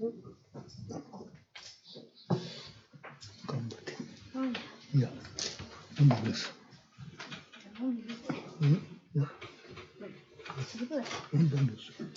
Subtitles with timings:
[0.00, 0.12] 頑
[3.68, 3.96] 張って。
[4.96, 5.08] いや、
[6.00, 6.52] 今です？
[7.80, 7.84] う
[8.66, 8.78] ん、い
[9.14, 9.24] や。
[11.32, 12.07] うん、ます？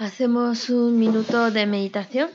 [0.00, 2.30] Hacemos un minuto de meditación.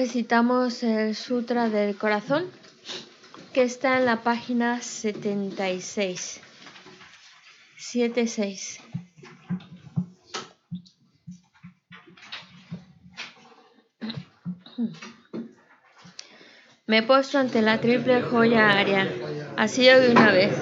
[0.00, 2.46] Recitamos el Sutra del Corazón
[3.52, 6.40] que está en la página 76.
[7.76, 8.80] 76.
[16.86, 19.06] Me he puesto ante la triple joya área.
[19.58, 20.54] Así de una vez.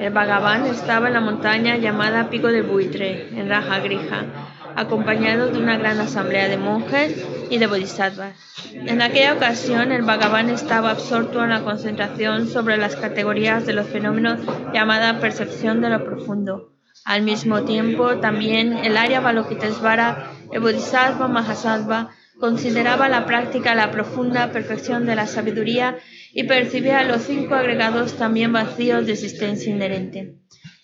[0.00, 4.24] El Bhagavan estaba en la montaña llamada Pico de Buitre, en Raja Grija,
[4.76, 8.34] acompañado de una gran asamblea de monjes y de bodhisattvas.
[8.72, 13.86] En aquella ocasión, el Bhagavan estaba absorto en la concentración sobre las categorías de los
[13.88, 14.40] fenómenos
[14.72, 16.72] llamada percepción de lo profundo.
[17.04, 24.50] Al mismo tiempo, también el Arya Balokitesvara, el Bodhisattva Mahasattva, consideraba la práctica la profunda
[24.52, 25.98] perfección de la sabiduría
[26.32, 30.34] y percibía los cinco agregados también vacíos de existencia inherente.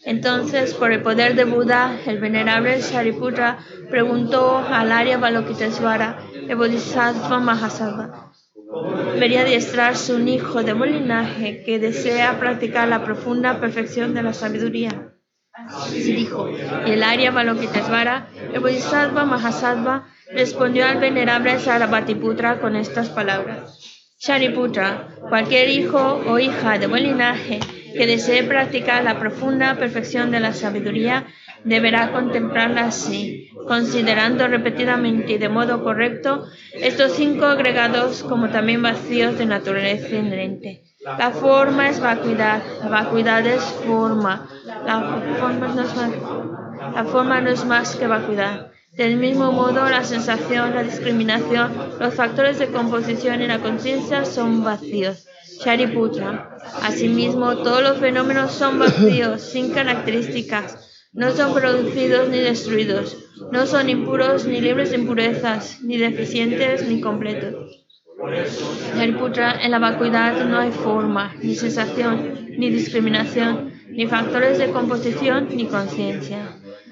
[0.08, 3.58] Entonces, por el poder de Buda, el venerable Shariputra
[3.90, 6.16] preguntó al Arya Balokitesvara,
[6.48, 8.32] el Bodhisattva Mahasattva,
[9.20, 14.32] ¿vería adiestrarse un hijo de buen linaje que desea practicar la profunda perfección de la
[14.32, 15.12] sabiduría?
[15.92, 16.48] Dijo,
[16.86, 23.78] y el Arya Balokitesvara, el Bodhisattva Mahasattva, respondió al venerable Sarabhatiputra con estas palabras.
[24.18, 27.60] Shariputra, cualquier hijo o hija de buen linaje
[27.92, 31.26] que desee practicar la profunda perfección de la sabiduría
[31.64, 39.38] deberá contemplarla así, considerando repetidamente y de modo correcto estos cinco agregados como también vacíos
[39.38, 40.82] de naturaleza inherente.
[41.04, 44.48] La forma es vacuidad, la vacuidad es forma,
[44.84, 45.00] la
[45.38, 46.12] forma no es más,
[46.94, 48.72] la forma no es más que vacuidad.
[48.92, 54.64] Del mismo modo, la sensación, la discriminación, los factores de composición y la conciencia son
[54.64, 55.28] vacíos.
[55.64, 56.56] Shariputra.
[56.82, 61.08] Asimismo, todos los fenómenos son vacíos, sin características.
[61.12, 63.16] No son producidos ni destruidos.
[63.50, 67.86] No son impuros ni libres de impurezas, ni deficientes ni completos.
[68.96, 75.48] Shariputra, en la vacuidad no hay forma, ni sensación, ni discriminación, ni factores de composición,
[75.54, 76.57] ni conciencia.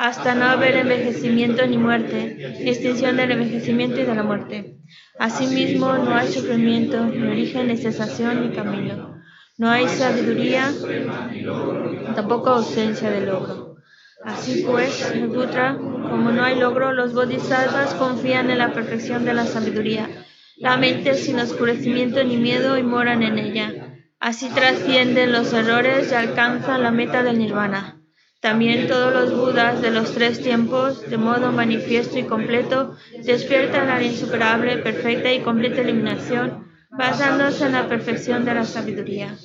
[0.00, 4.78] hasta no haber envejecimiento ni muerte, ni extinción del envejecimiento y de la muerte.
[5.18, 9.20] Asimismo, no hay sufrimiento, ni origen, ni cesación, ni camino.
[9.58, 10.72] No hay sabiduría,
[12.16, 13.76] tampoco ausencia de logro.
[14.24, 19.44] Así pues, Putra, como no hay logro, los bodhisattvas confían en la perfección de la
[19.44, 20.08] sabiduría.
[20.56, 23.98] La mente sin oscurecimiento ni miedo y moran en ella.
[24.18, 27.99] Así trascienden los errores y alcanzan la meta del nirvana.
[28.40, 33.98] También todos los Budas de los tres tiempos, de modo manifiesto y completo, despiertan a
[33.98, 39.36] la insuperable, perfecta y completa iluminación, basándose en la perfección de la sabiduría.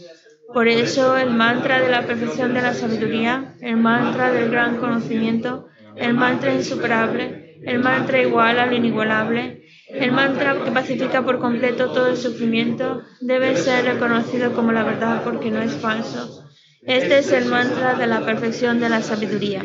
[0.53, 5.67] Por eso el mantra de la perfección de la sabiduría, el mantra del gran conocimiento,
[5.97, 12.07] el mantra insuperable, el mantra igual al inigualable, el mantra que pacifica por completo todo
[12.07, 16.44] el sufrimiento, debe ser reconocido como la verdad porque no es falso
[16.85, 19.63] este es el mantra de la perfección de la sabiduría.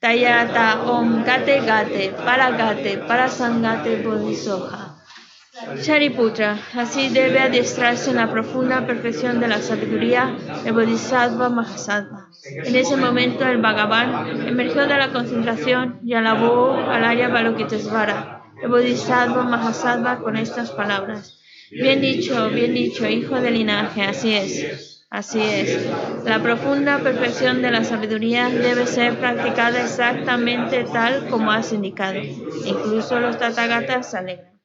[0.00, 4.96] Tayata Om Gate Gate Para Gate Para Sangate Bodhisoha.
[5.80, 10.36] Shariputra, así debe adiestrarse en la profunda perfección de la sabiduría
[10.66, 12.28] el Bodhisattva Mahasattva.
[12.44, 18.68] En ese momento el Bhagavan emergió de la concentración y alabó al Arya Balokitesvara, el
[18.68, 21.40] Bodhisattva Mahasattva, con estas palabras.
[21.70, 24.95] Bien dicho, bien dicho, hijo del linaje, así es.
[25.08, 25.88] Así es,
[26.24, 32.18] la profunda perfección de la sabiduría debe ser practicada exactamente tal como has indicado.
[32.64, 34.60] Incluso los Tathagatas se alegran.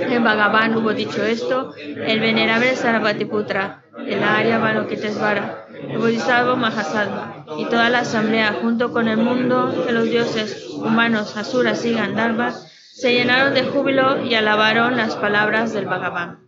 [0.00, 7.64] El Bhagavan hubo dicho esto, el venerable Sarabhatiputra, el Arya Balokitesvara, el Bodhisattva Mahasattva y
[7.66, 13.12] toda la asamblea junto con el mundo de los dioses humanos, asuras y gandharvas se
[13.12, 16.47] llenaron de júbilo y alabaron las palabras del Bhagavan.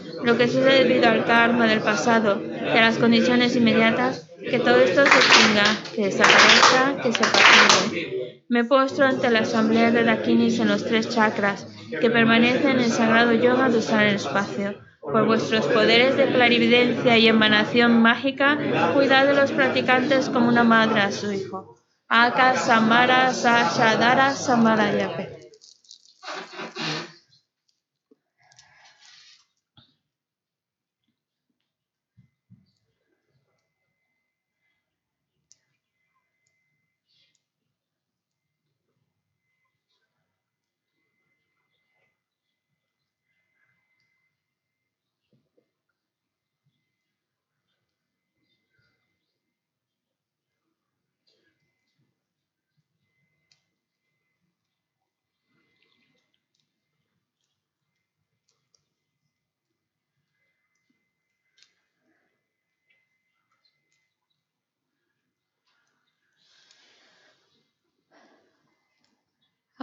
[0.23, 4.77] lo que sucede debido al karma del pasado y a las condiciones inmediatas, que todo
[4.77, 5.63] esto se extinga,
[5.95, 8.43] que desaparezca, que se apague.
[8.49, 11.67] Me postro ante la asamblea de Dakinis en los tres chakras,
[11.99, 14.75] que permanecen en el sagrado yoga de usar el espacio.
[15.01, 18.57] Por vuestros poderes de clarividencia y emanación mágica,
[18.93, 21.77] cuidad de los practicantes como una madre a su hijo.
[22.07, 25.40] Aka Samara Sashadara Samara Yape.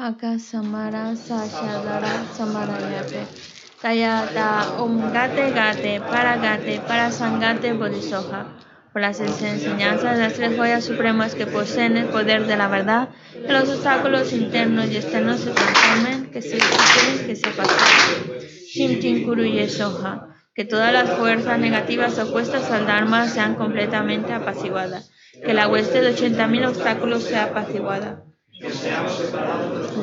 [0.01, 3.27] Aka Samara Sashadara Samarayape.
[3.83, 8.47] Tayata Om Gate Gate Para Gate Para Sangate Bodhisoha.
[8.93, 13.09] Por las enseñanzas de las tres joyas supremas que poseen el poder de la verdad,
[13.33, 18.39] que los obstáculos internos y externos se transformen, que se quiten, que se pasen.
[18.73, 20.29] Shimtin Kuru Yesoha.
[20.55, 25.11] Que todas las fuerzas negativas opuestas al Dharma sean completamente apaciguadas.
[25.45, 28.28] Que la hueste de 80.000 obstáculos sea apaciguada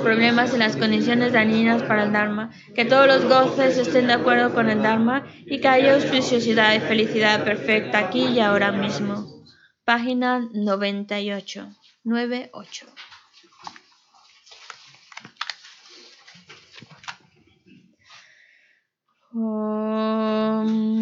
[0.01, 4.53] problemas y las condiciones dañinas para el Dharma, que todos los goces estén de acuerdo
[4.53, 9.43] con el Dharma y que haya auspiciosidad y felicidad perfecta aquí y ahora mismo.
[9.83, 11.69] Página 98.
[12.03, 12.88] 98.
[19.38, 20.95] Ram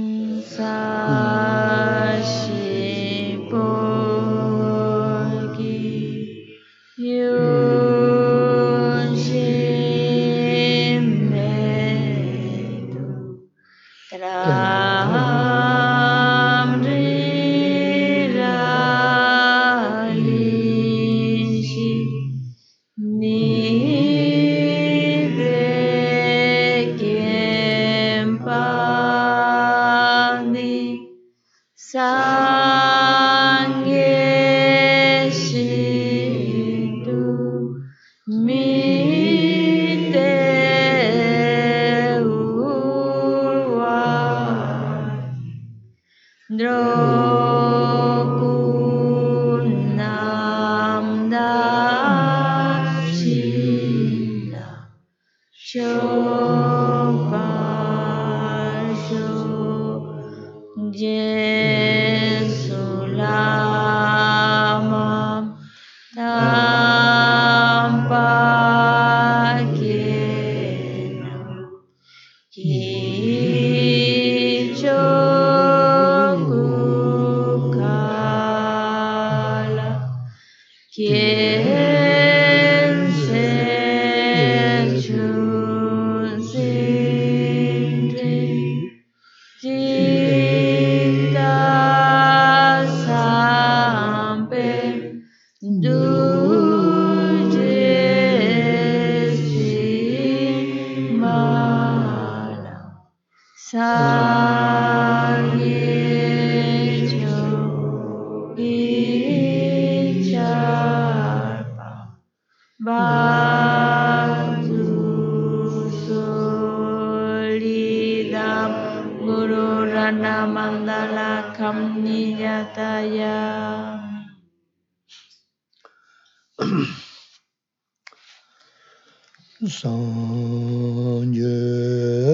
[129.65, 131.48] Sanje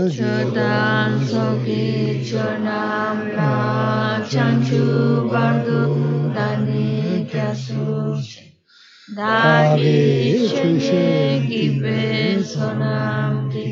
[0.09, 8.17] Chodan Soki Chonam La Chanchu Bardu Dani Kyasu
[9.15, 13.65] Dagi Chushe Gibe Sonam Ki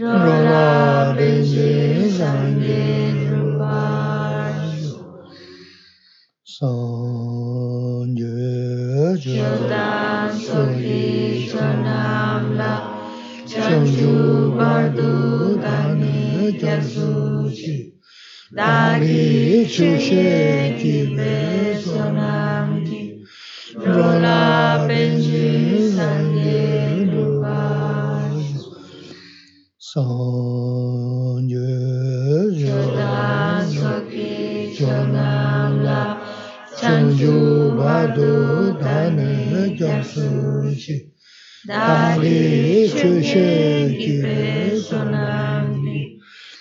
[0.00, 4.80] Rola Benji Sange Drubash
[6.42, 8.32] Sanje
[9.20, 12.17] Chodan Soki Chonam
[13.88, 17.94] 주주 말도 다니 결수지
[18.52, 23.24] 나리 주시기 외소남기
[23.74, 27.48] 롤라 벤지 산리루바
[29.78, 31.54] 선유조다
[33.64, 36.20] 석기 전함라
[36.76, 41.08] 찬주바도 다니 결수지
[42.23, 44.21] Ki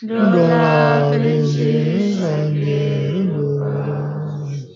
[0.02, 4.66] Rola Benji Sange Drubash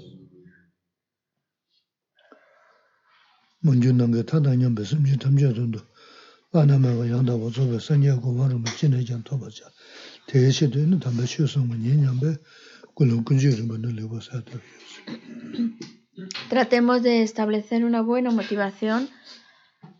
[3.58, 5.80] 문주 능게 타다년 베스미 탐자도도
[6.52, 9.64] 아나마가 양다고 저거 선녀 고마를 진해 좀 도바자
[10.28, 12.36] 대시되는 담배 쉬어서면 년년배
[12.94, 14.60] 꿀은 근지를 만들 레버사도
[16.48, 19.08] Tratemos de establecer una buena motivación,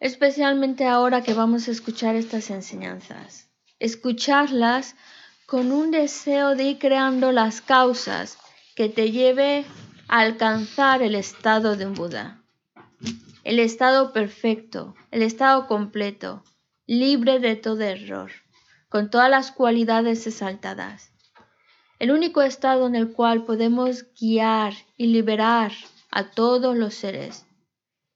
[0.01, 3.50] especialmente ahora que vamos a escuchar estas enseñanzas.
[3.79, 4.95] Escucharlas
[5.45, 8.38] con un deseo de ir creando las causas
[8.75, 9.63] que te lleve
[10.07, 12.41] a alcanzar el estado de un Buda.
[13.43, 16.43] El estado perfecto, el estado completo,
[16.88, 18.31] libre de todo error,
[18.89, 21.11] con todas las cualidades exaltadas.
[22.00, 25.71] El único estado en el cual podemos guiar y liberar
[26.09, 27.45] a todos los seres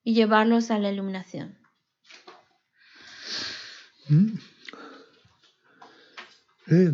[0.06, 1.58] y llevarlos a la iluminación.
[4.08, 4.38] Mm.
[6.68, 6.90] Eh,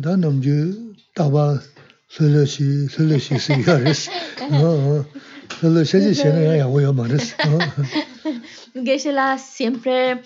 [8.74, 10.22] Geshe-la siempre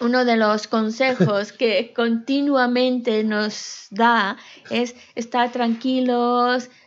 [0.00, 4.36] uno de los consejos que continuamente nos da
[4.70, 6.68] es estar tranquilos,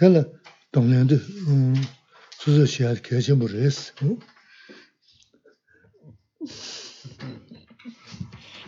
[0.00, 0.24] tēla.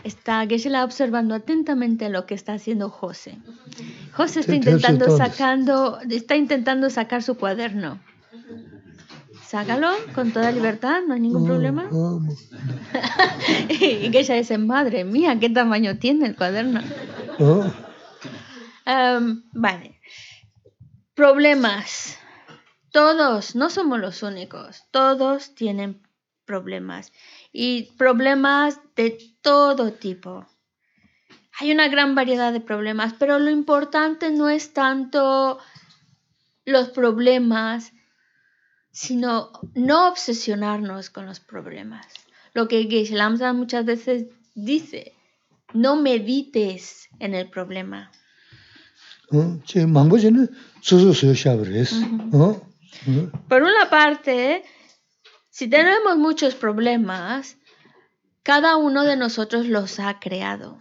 [0.03, 3.37] Está Geshe-la observando atentamente lo que está haciendo José.
[4.11, 7.99] José está intentando sacando, está intentando sacar su cuaderno.
[9.47, 11.89] Sácalo con toda libertad, no hay ningún problema.
[13.69, 16.81] y Geshe dice, madre mía, qué tamaño tiene el cuaderno.
[19.53, 19.99] Vale.
[21.15, 22.17] Problemas.
[22.91, 24.83] Todos, no somos los únicos.
[24.91, 26.01] Todos tienen
[26.45, 27.11] problemas.
[27.51, 30.47] Y problemas de todo tipo.
[31.59, 35.59] Hay una gran variedad de problemas, pero lo importante no es tanto
[36.65, 37.93] los problemas,
[38.91, 42.07] sino no obsesionarnos con los problemas.
[42.53, 43.15] Lo que Geshe
[43.53, 45.13] muchas veces dice,
[45.73, 48.11] no medites en el problema.
[53.47, 54.63] Por una parte,
[55.49, 57.57] si tenemos muchos problemas,
[58.43, 60.77] cada uno de nosotros los ha creado.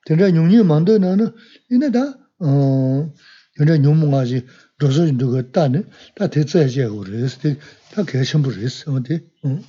[0.07, 1.33] 된다 용이 만드나는
[1.71, 3.13] 이네다 어
[3.57, 4.47] 근데 용몽아지
[4.79, 5.85] 로서 누가 따네
[6.17, 7.55] 다 대처해야 그랬어
[7.93, 9.63] 다 개심 그랬어 어디 응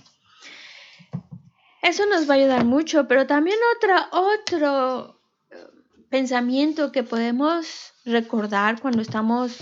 [1.85, 5.55] Eso nos va a ayudar mucho, pero también otra, otro eh,
[6.09, 9.59] pensamiento que podemos recordar cuando estamos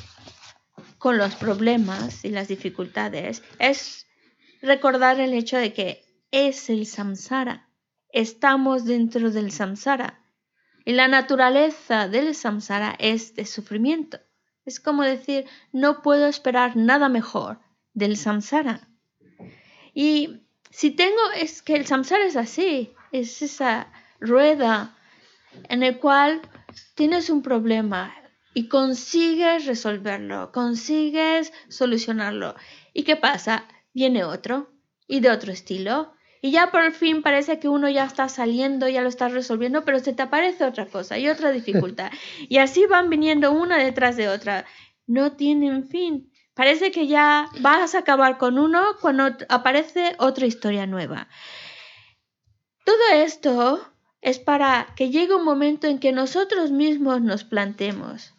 [0.99, 4.07] con los problemas y las dificultades es
[4.61, 7.69] recordar el hecho de que es el samsara.
[8.11, 10.25] Estamos dentro del samsara.
[10.85, 14.19] Y la naturaleza del samsara es de sufrimiento.
[14.65, 17.61] Es como decir, no puedo esperar nada mejor
[17.95, 18.89] del samsara.
[19.95, 24.97] Y si tengo, es que el samsara es así, es esa rueda
[25.69, 26.41] en el cual
[26.95, 28.15] tienes un problema
[28.59, 32.57] y consigues resolverlo, consigues solucionarlo.
[32.93, 33.69] ¿Y qué pasa?
[33.95, 34.73] Viene otro
[35.07, 36.13] y de otro estilo.
[36.43, 40.01] Y ya por fin parece que uno ya está saliendo, ya lo está resolviendo, pero
[40.01, 42.11] se te aparece otra cosa y otra dificultad.
[42.49, 44.65] Y así van viniendo una detrás de otra.
[45.07, 46.33] No tienen fin.
[46.55, 51.29] Parece que ya vas a acabar con uno cuando aparece otra historia nueva.
[52.85, 53.89] Todo esto
[54.21, 58.35] es para que llegue un momento en que nosotros mismos nos plantemos,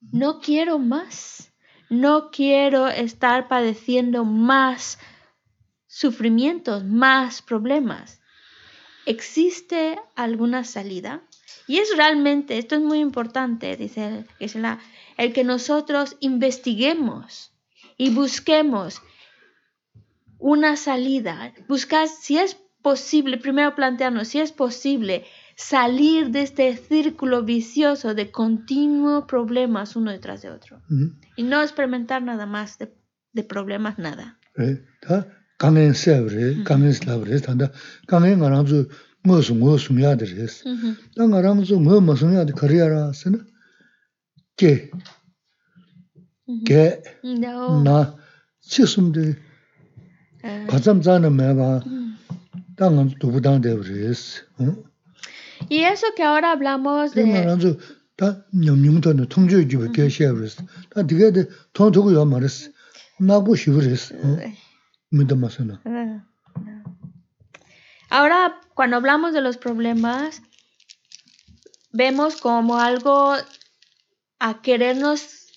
[0.00, 1.52] no quiero más,
[1.90, 4.98] no quiero estar padeciendo más
[5.86, 8.20] sufrimientos, más problemas.
[9.06, 11.22] ¿Existe alguna salida?
[11.66, 14.78] Y es realmente, esto es muy importante, dice Gisela,
[15.16, 17.52] el que nosotros investiguemos
[17.96, 19.02] y busquemos
[20.38, 25.26] una salida, buscar si es posible, primero plantearnos si es posible
[25.58, 30.80] salir de este círculo vicioso de continuos problemas uno detrás de otro.
[31.36, 32.94] Y no experimentar nada más de,
[33.32, 34.38] de problemas, nada.
[55.69, 57.77] Y eso que ahora hablamos de...
[58.15, 60.63] 다 냠냠도는 통주 주고 계셔버렸어.
[60.91, 61.31] 다 되게
[61.73, 62.69] 통통고 요 말했어.
[63.19, 64.15] 나고 싶어졌어.
[65.09, 65.81] 믿어 마서나.
[68.09, 70.43] Ahora, cuando hablamos de los problemas,
[71.91, 73.35] vemos como algo
[74.37, 75.47] a querernos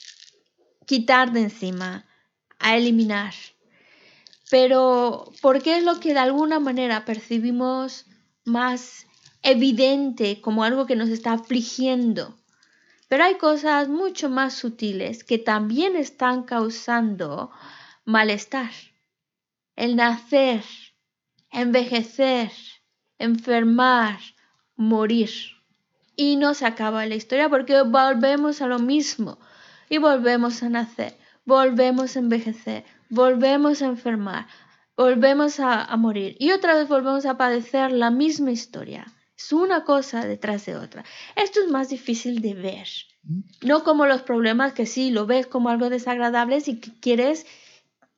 [0.87, 2.07] quitar de encima,
[2.59, 3.35] a eliminar.
[4.51, 8.07] Pero, ¿por qué es lo que de alguna manera percibimos
[8.44, 9.07] más
[9.43, 12.38] evidente como algo que nos está afligiendo?
[13.08, 17.51] Pero hay cosas mucho más sutiles que también están causando
[18.06, 18.71] malestar.
[19.75, 20.63] El nacer,
[21.49, 22.51] envejecer,
[23.19, 24.19] enfermar,
[24.75, 25.30] morir.
[26.15, 29.39] Y no se acaba la historia porque volvemos a lo mismo
[29.89, 34.47] y volvemos a nacer, volvemos a envejecer, volvemos a enfermar,
[34.95, 39.06] volvemos a, a morir y otra vez volvemos a padecer la misma historia.
[39.41, 41.04] Es una cosa detrás de otra.
[41.36, 42.88] Esto es más difícil de ver.
[43.62, 47.45] No como los problemas que sí lo ves como algo desagradable y que quieres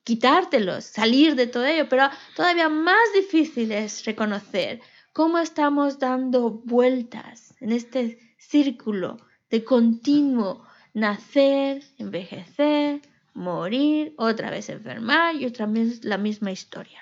[0.03, 4.81] quitártelos, salir de todo ello, pero todavía más difícil es reconocer
[5.13, 9.17] cómo estamos dando vueltas en este círculo
[9.49, 13.01] de continuo nacer, envejecer,
[13.33, 16.99] morir, otra vez enfermar y otra vez la misma historia.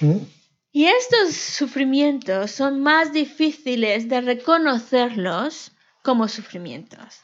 [0.74, 7.20] Y estos sufrimientos son más difíciles de reconocerlos como sufrimientos.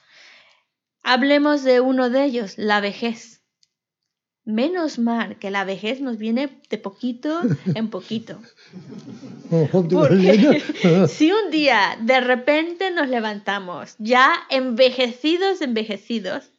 [1.03, 3.38] Hablemos de uno de ellos, la vejez.
[4.49, 7.43] Menos mal que la vejez nos viene de poquito
[7.75, 8.41] en poquito.
[11.09, 16.51] si un día de repente nos levantamos ya envejecidos, envejecidos,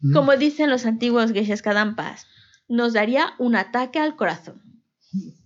[0.00, 0.14] mm.
[0.14, 2.26] como dicen los antiguos Geshes Kadampas,
[2.66, 4.62] nos daría un ataque al corazón.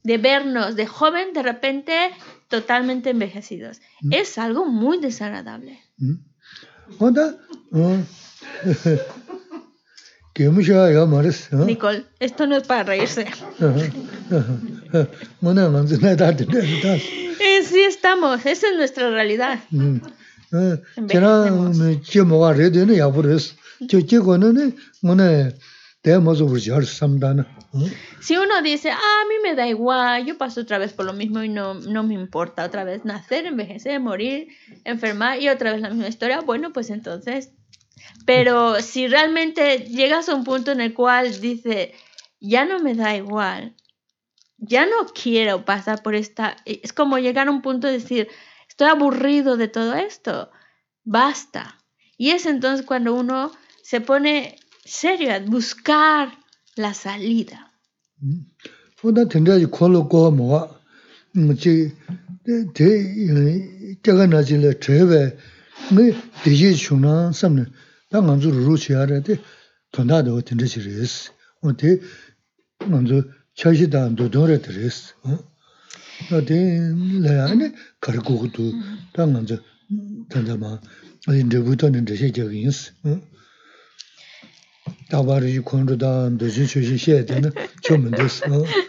[0.04, 2.12] De vernos de joven de repente
[2.46, 3.80] totalmente envejecidos.
[4.02, 4.12] Mm.
[4.12, 5.80] Es algo muy desagradable.
[11.52, 11.64] Mm.
[11.64, 13.26] Nicole, esto no es para reírse.
[17.40, 19.60] eh, sí estamos, esa es nuestra realidad.
[28.20, 31.12] Si uno dice, ah, a mí me da igual, yo paso otra vez por lo
[31.12, 34.48] mismo y no, no me importa otra vez nacer, envejecer, morir,
[34.84, 37.50] enfermar y otra vez la misma historia, bueno, pues entonces
[38.26, 41.94] pero si realmente llegas a un punto en el cual dice,
[42.40, 43.74] ya no me da igual,
[44.58, 48.28] ya no quiero pasar por esta, es como llegar a un punto de decir,
[48.68, 50.50] estoy aburrido de todo esto,
[51.04, 51.78] basta.
[52.16, 56.38] Y es entonces cuando uno se pone serio a buscar
[56.76, 57.72] la salida.
[68.14, 69.42] 다 먼저 루루 치아래데
[69.90, 72.00] 돈다도 된지시리스 어.디
[72.86, 73.24] 먼저
[73.56, 75.14] 차시다 도도래 드레스
[76.30, 76.54] 어.디
[77.22, 78.70] 레안에 가르고도
[79.14, 79.58] 다 먼저
[80.30, 80.80] 단자마
[81.26, 83.20] 아.니 데부터는 데시적인스 응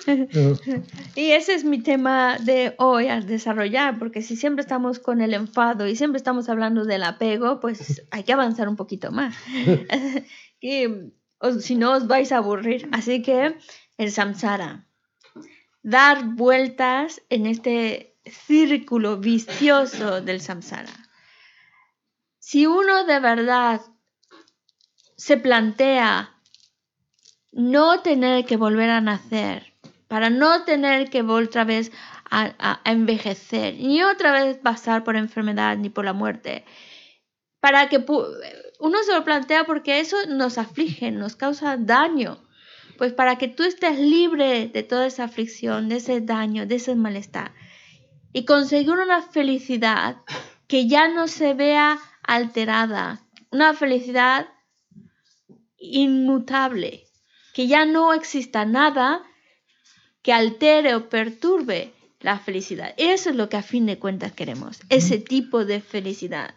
[1.15, 5.33] Y ese es mi tema de hoy al desarrollar, porque si siempre estamos con el
[5.33, 9.35] enfado y siempre estamos hablando del apego, pues hay que avanzar un poquito más.
[10.61, 10.85] y,
[11.59, 12.89] si no, os vais a aburrir.
[12.91, 13.55] Así que
[13.97, 14.87] el samsara,
[15.83, 20.91] dar vueltas en este círculo vicioso del samsara.
[22.39, 23.81] Si uno de verdad
[25.15, 26.33] se plantea
[27.51, 29.73] no tener que volver a nacer,
[30.07, 31.91] para no tener que otra vez
[32.29, 36.65] a, envejecer, ni otra vez pasar por enfermedad ni por la muerte,
[37.59, 38.03] para que
[38.79, 42.41] uno se lo plantea porque eso nos aflige, nos causa daño.
[42.97, 46.95] Pues para que tú estés libre de toda esa aflicción, de ese daño, de ese
[46.95, 47.51] malestar.
[48.31, 50.17] Y conseguir una felicidad
[50.67, 53.21] que ya no se vea alterada.
[53.51, 54.47] Una felicidad
[55.91, 57.05] inmutable,
[57.53, 59.23] que ya no exista nada
[60.21, 62.93] que altere o perturbe la felicidad.
[62.97, 66.55] Eso es lo que a fin de cuentas queremos, ese tipo de felicidad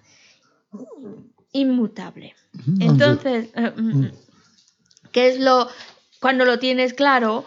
[1.53, 2.35] inmutable.
[2.81, 4.07] Entonces, eh, mm,
[5.13, 5.69] ¿qué es lo,
[6.21, 7.45] cuando lo tienes claro,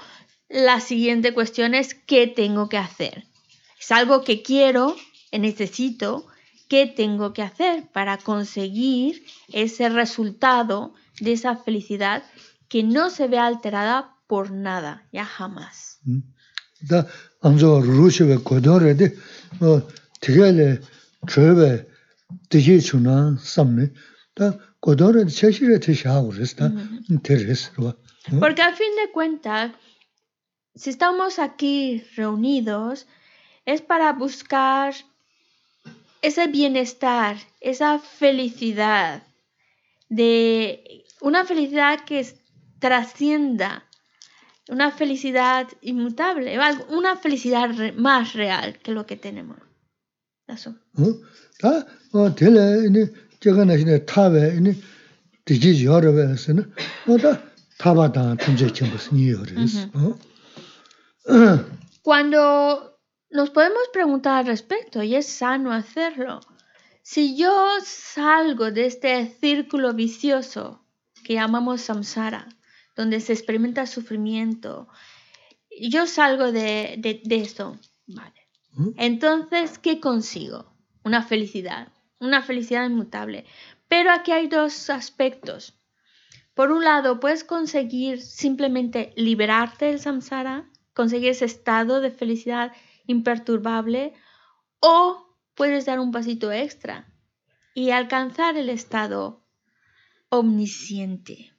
[0.50, 3.26] la siguiente cuestión es qué tengo que hacer?
[3.80, 4.96] Es algo que quiero,
[5.32, 6.28] necesito,
[6.68, 12.24] qué tengo que hacer para conseguir ese resultado de esa felicidad
[12.68, 16.00] que no se ve alterada por nada, ya jamás.
[16.90, 17.06] Da
[17.42, 19.08] anzo rushwe kodore de
[20.20, 20.82] tigele
[21.28, 21.88] chöbe
[22.50, 23.94] diji chuna samne
[24.36, 26.72] da kodore cheshire te shagures da
[27.22, 27.94] teres ro.
[28.40, 29.72] Porque al fin de cuentas,
[30.76, 33.06] si estamos aquí reunidos,
[33.66, 34.96] es para buscar
[36.22, 39.24] ese bienestar, esa felicidad,
[40.10, 42.26] de una felicidad que
[42.80, 43.86] trascienda,
[44.68, 46.58] una felicidad inmutable,
[46.90, 49.58] una felicidad más real que lo que tenemos.
[50.48, 50.76] Eso.
[62.02, 66.42] Cuando nos podemos preguntar al respecto, y es sano hacerlo,
[67.04, 70.82] si yo salgo de este círculo vicioso
[71.22, 72.48] que llamamos samsara,
[72.96, 74.88] donde se experimenta sufrimiento,
[75.80, 78.48] yo salgo de, de, esto, vale.
[78.98, 80.74] Entonces, ¿qué consigo?
[81.04, 83.46] Una felicidad, una felicidad inmutable.
[83.88, 85.78] Pero aquí hay dos aspectos.
[86.54, 92.74] Por un lado, puedes conseguir simplemente liberarte del samsara, conseguir ese estado de felicidad
[93.08, 94.14] imperturbable,
[94.80, 97.08] o puedes dar un pasito extra
[97.74, 99.41] y alcanzar el estado
[100.32, 101.54] omnisciente.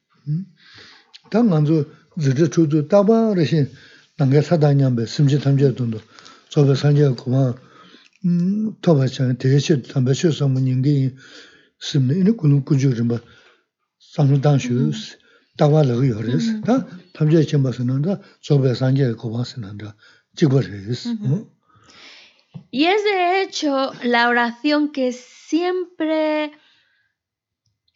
[22.71, 26.53] Y es de hecho la oración que siempre,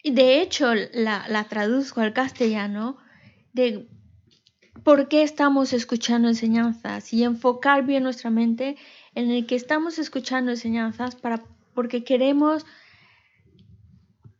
[0.03, 2.97] de hecho la, la traduzco al castellano,
[3.53, 3.87] de
[4.83, 8.77] por qué estamos escuchando enseñanzas y enfocar bien nuestra mente
[9.15, 12.65] en el que estamos escuchando enseñanzas para, porque queremos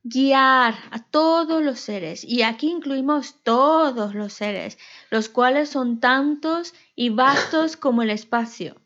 [0.04, 4.78] guiar a todos los seres, y aquí incluimos todos los seres,
[5.10, 8.78] los cuales son tantos y vastos como el espacio,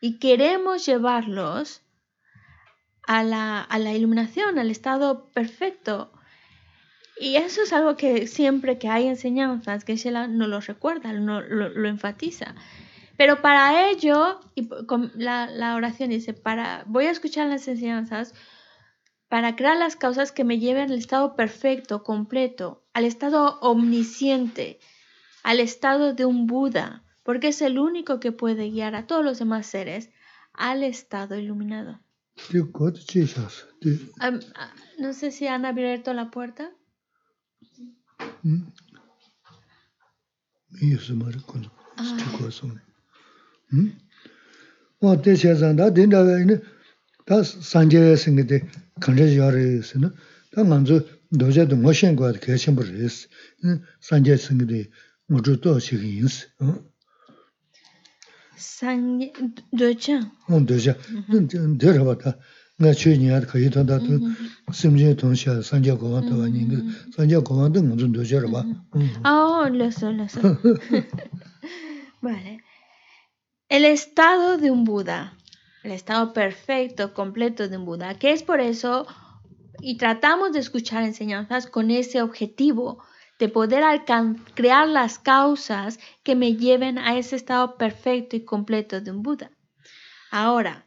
[0.00, 1.82] y queremos llevarlos
[3.06, 6.10] a la, a la iluminación, al estado perfecto.
[7.16, 11.40] Y eso es algo que siempre que hay enseñanzas, que Shela no lo recuerda, no,
[11.40, 12.54] lo, enfatiza.
[13.16, 14.68] Pero para ello, y
[15.14, 18.34] la, la oración dice, para, voy a escuchar las enseñanzas
[19.28, 24.78] para crear las causas que me lleven al estado perfecto, completo, al estado omnisciente,
[25.42, 29.38] al estado de un Buda, porque es el único que puede guiar a todos los
[29.38, 30.10] demás seres
[30.52, 32.00] al estado iluminado.
[34.20, 34.38] Ah,
[34.98, 36.70] no sé si han abierto la puerta.
[47.29, 48.67] 다 산제 생게데
[48.99, 50.11] 간제 요르스나
[50.51, 51.05] 다 만주
[51.37, 53.27] 도제도 모션 거도 계신 버리스
[54.01, 54.89] 산제 생게데
[55.27, 56.83] 모주도 시기인스 어
[58.57, 59.33] 산제
[59.77, 60.97] 도자 어 도자
[61.77, 62.39] 데려봐다
[72.20, 72.64] vale.
[73.68, 75.38] El estado de un buda.
[75.84, 78.14] El estado perfecto completo de un buda.
[78.18, 79.06] Que es por eso
[79.80, 83.04] y tratamos de escuchar enseñanzas con ese objetivo
[83.38, 83.84] de poder
[84.54, 89.50] crear las causas que me lleven a ese estado perfecto y completo de un buda.
[90.30, 90.86] Ahora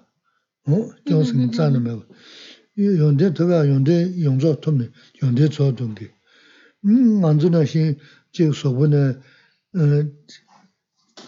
[0.68, 2.02] 어 존슨 자는 매봐
[2.78, 4.90] 이 연대 더가 연대 용조 통네
[5.22, 6.12] 연대 조동게
[6.86, 7.98] 음 만주는 신
[8.32, 9.80] 지금 소분에 어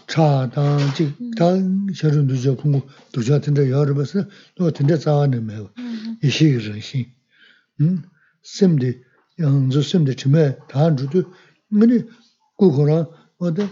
[0.09, 2.81] cha dang jik dang xiarun du jia kungu
[3.13, 5.71] du jia tinda yawar basa nuwa tinda tsawa na mewa
[6.23, 8.03] ishi ki rin xin
[8.43, 8.91] simdi
[9.37, 11.21] yang zu simdi chime taan zhudu
[11.73, 11.99] ngani
[12.59, 13.07] gu kurang
[13.39, 13.69] wada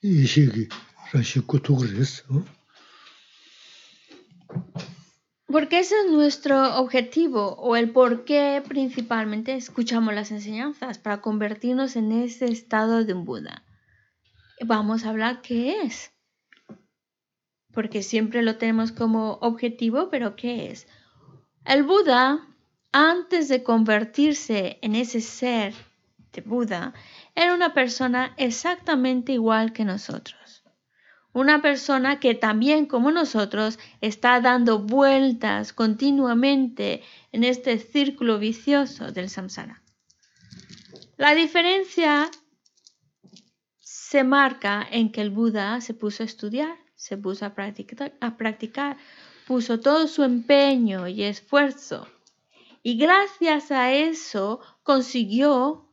[0.00, 0.68] ishi ki
[1.12, 2.22] rin xin ku tuk ris
[5.55, 11.95] Porque ese es nuestro objetivo o el por qué principalmente escuchamos las enseñanzas, para convertirnos
[11.95, 13.63] en ese estado de un Buda.
[14.65, 16.11] Vamos a hablar qué es.
[17.71, 20.89] Porque siempre lo tenemos como objetivo, pero ¿qué es?
[21.63, 22.45] El Buda,
[22.91, 25.73] antes de convertirse en ese ser
[26.33, 26.93] de Buda,
[27.33, 30.44] era una persona exactamente igual que nosotros
[31.35, 39.29] una persona que también como nosotros está dando vueltas continuamente en este círculo vicioso del
[39.29, 39.83] samsara.
[41.17, 42.31] La diferencia
[43.81, 48.37] se marca en que el Buda se puso a estudiar, se puso a practicar, a
[48.37, 48.95] practicar
[49.45, 52.07] puso todo su empeño y esfuerzo
[52.81, 55.91] y gracias a eso consiguió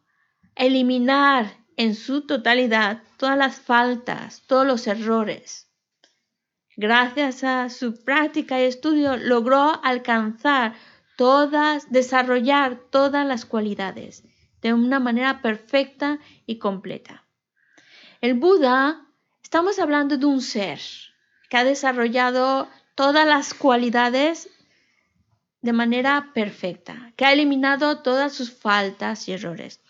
[0.55, 5.69] eliminar en su totalidad todas las faltas, todos los errores.
[6.77, 10.75] Gracias a su práctica y estudio logró alcanzar
[11.17, 14.25] todas, desarrollar todas las cualidades
[14.63, 17.25] de una manera perfecta y completa.
[18.21, 19.07] El Buda,
[19.43, 20.81] estamos hablando de un ser
[21.51, 24.49] que ha desarrollado todas las cualidades
[25.61, 29.82] de manera perfecta, que ha eliminado todas sus faltas y errores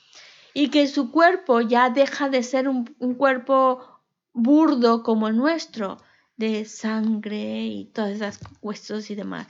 [0.54, 2.84] y que su cuerpo ya deja de ser un,
[3.16, 4.00] cuerpo
[4.32, 5.98] burdo como el nuestro,
[6.36, 9.46] de sangre y todas esas huesos y demás.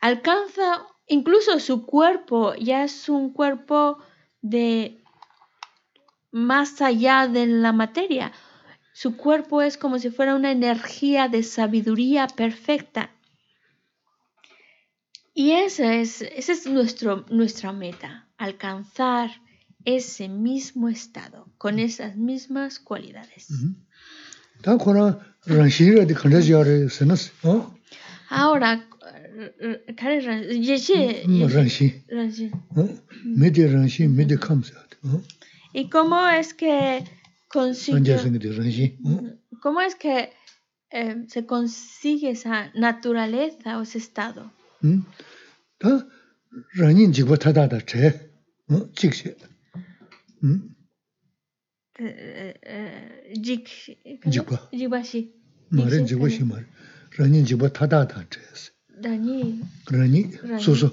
[0.00, 3.98] Alcanza, incluso su cuerpo ya es un cuerpo
[4.42, 5.02] de
[6.30, 8.32] más allá de la materia.
[8.92, 13.10] Su cuerpo es como si fuera una energía de sabiduría perfecta.
[15.32, 19.30] Y esa es, esa es nuestro, nuestra meta, alcanzar
[19.84, 23.48] ese mismo estado, con esas mismas cualidades.
[28.30, 28.88] Ahora,
[35.72, 37.04] ¿Y cómo es que
[37.48, 37.98] consigue,
[39.60, 40.30] cómo es que
[40.90, 44.50] eh, se consigue esa naturaleza o ese estado?
[53.46, 53.66] jik
[54.32, 55.20] jikba jikba shi
[55.70, 56.66] mare jikba shi mare
[57.18, 58.62] rani jikba tada ta chayas
[59.04, 60.22] rani rani
[60.64, 60.88] susu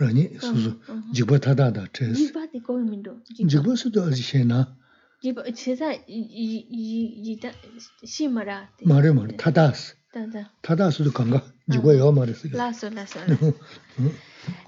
[0.00, 0.70] rani susu
[1.14, 3.12] jikba tada ta chayas jikba di kowe mendo
[3.50, 4.58] jikba su to azi shen na
[5.22, 7.50] jikba chesa jita
[8.04, 9.94] shi mara mare mare tada si
[10.62, 13.18] tada su to kanga jikba yo mare si laso laso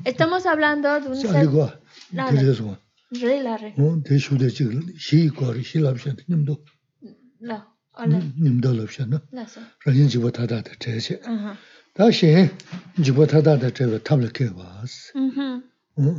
[0.05, 2.79] estamos hablando de un ser
[3.21, 3.75] rei la rei.
[3.79, 6.57] O, de shu de chik shi kwa ri, shi lab shan, nimdo.
[7.41, 7.63] La,
[7.95, 8.19] ala.
[8.41, 9.19] Nimdo lab shan, na.
[9.33, 9.61] La so.
[9.87, 11.21] Rangin jibwa tada da chay che.
[11.25, 11.57] Uh-huh.
[11.95, 12.51] Da shi,
[12.99, 15.13] jibwa tada da chay wa tamla ke waas.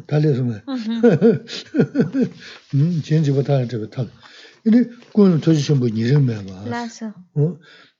[0.07, 0.61] Da le su mm-hmm.
[0.67, 2.29] mm-hmm.
[2.73, 3.01] mm, me.
[3.01, 4.11] Jen jibwa tada da chay wa tamla.
[4.65, 6.67] Ini kuwa tochi shenpo nirin me waas.
[6.67, 7.13] La so.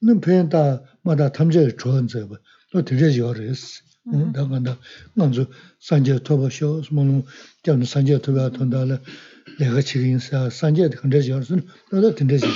[0.02, 2.38] Nim peyan da ma da tamze chuan zay wa,
[2.74, 3.82] lo tere jiwa rei si.
[4.34, 4.78] 다간다.
[5.14, 5.46] 먼저
[5.80, 7.24] 산제 토바쇼 스모노
[7.64, 9.00] 때문에 산제 토바 톤달레
[9.60, 12.54] 내가 지금 인사 산제 근데 저는 너도 근데 지금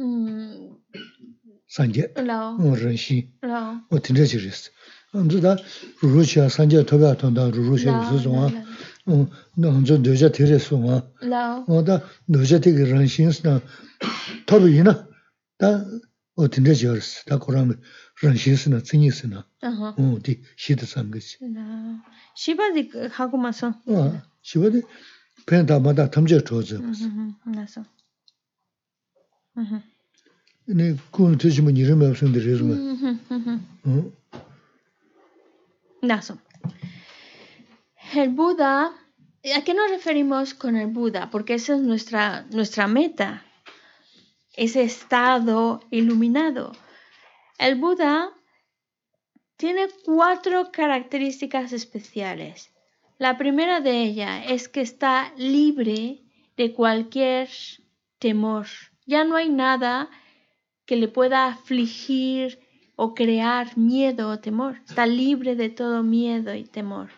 [0.00, 0.70] 음.
[1.68, 2.14] 산제
[2.60, 3.30] 어른시.
[3.90, 4.50] 어 근데 지금
[5.12, 5.56] 먼저 다
[6.02, 7.50] 루루시아 산제 토바 톤다.
[7.50, 8.48] 루루시아 수송아
[9.08, 11.08] 음 먼저 되자 되레송아
[11.68, 13.60] 어다 되자 되게 런신스나
[14.46, 15.08] 토비나
[15.58, 15.84] 다
[16.36, 17.80] 어딘데 저스 다 그러면
[18.21, 19.45] rān xī sī na, cī ngī sī na.
[19.63, 21.37] 어, 디 시드 삼겠지.
[21.53, 22.03] 나.
[22.35, 23.73] 시바디 하고 마서.
[23.85, 24.83] 어, 시바디
[25.45, 26.77] 펜다마다 탐제 줘줘.
[26.77, 27.83] 음, 나서.
[29.57, 29.81] 음.
[30.67, 32.65] 네, 군 드시면 이름이 없는데 그래서.
[33.85, 34.11] 어?
[36.03, 36.37] Naso.
[38.13, 38.91] El Buda,
[39.55, 41.29] ¿a qué nos referimos con el Buda?
[41.29, 43.43] Porque esa es nuestra, nuestra meta,
[44.55, 46.71] ese estado iluminado.
[47.58, 48.32] El Buda
[49.56, 52.72] tiene cuatro características especiales.
[53.18, 56.22] La primera de ellas es que está libre
[56.56, 57.48] de cualquier
[58.18, 58.66] temor.
[59.06, 60.10] Ya no hay nada
[60.84, 62.60] que le pueda afligir
[62.94, 64.82] o crear miedo o temor.
[64.86, 67.10] Está libre de todo miedo y temor.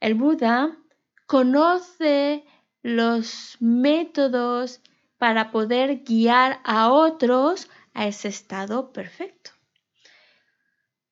[0.00, 0.76] El Buda
[1.26, 2.44] conoce
[2.82, 4.82] los métodos
[5.16, 9.52] para poder guiar a otros a ese estado perfecto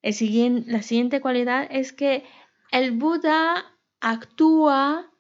[0.03, 2.25] la siguiente cualidad es que
[2.73, 3.65] el Buda
[4.01, 5.11] actúa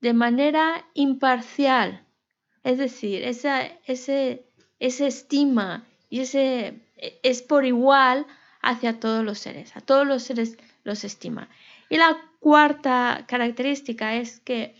[0.00, 2.04] de manera imparcial.
[2.64, 4.46] Es decir, esa, ese,
[4.80, 6.80] ese estima y ese
[7.22, 8.26] es por igual
[8.60, 11.48] hacia todos los seres, a todos los seres los estima.
[11.88, 14.74] Y la cuarta característica es que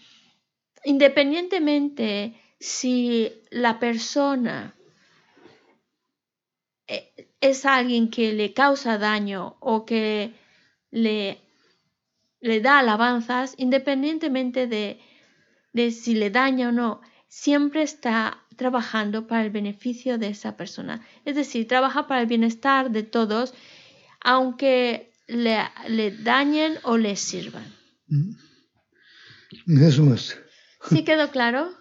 [0.85, 4.74] independientemente si la persona
[7.41, 10.35] es alguien que le causa daño o que
[10.91, 11.41] le,
[12.41, 15.01] le da alabanzas, independientemente de,
[15.72, 21.05] de si le daña o no, siempre está trabajando para el beneficio de esa persona.
[21.24, 23.55] Es decir, trabaja para el bienestar de todos,
[24.20, 25.59] aunque le,
[25.89, 27.64] le dañen o le sirvan.
[30.89, 31.72] ¿Sí quedó claro?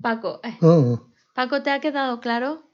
[0.00, 0.40] Paco.
[0.44, 2.65] eh, 어, Paco, ¿te ha quedado claro?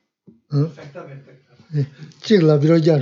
[2.22, 2.98] Chik labiro ya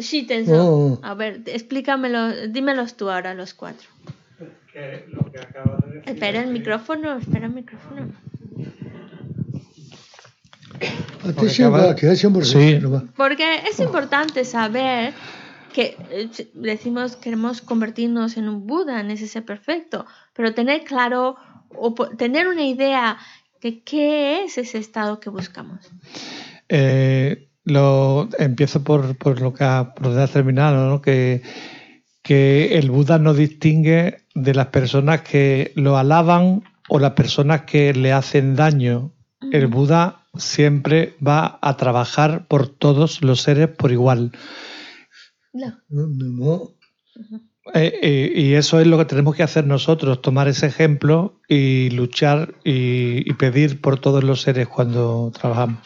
[0.00, 3.88] sí, eh, A ver, explícamelo, dímelos tú ahora los cuatro.
[6.04, 8.08] Espera el micrófono, espera el micrófono.
[13.16, 15.14] Porque es importante saber
[15.72, 21.36] que eh, decimos queremos convertirnos en un Buda, en ese perfecto, pero tener claro
[21.76, 23.18] o tener una idea
[23.62, 25.90] de qué es ese estado que buscamos.
[26.68, 31.00] Eh, lo, empiezo por, por lo que ha, por donde has terminado, ¿no?
[31.00, 31.42] que,
[32.22, 37.94] que el Buda no distingue de las personas que lo alaban o las personas que
[37.94, 39.12] le hacen daño.
[39.52, 39.66] El.
[39.66, 44.32] Buda siempre va a trabajar por todos los seres por igual.
[45.52, 45.78] No.
[45.90, 46.72] 뭐
[47.74, 51.90] eh, eh, y eso es lo que tenemos que hacer nosotros, tomar ese ejemplo y
[51.90, 55.78] luchar y, pedir por todos los seres cuando trabajamos.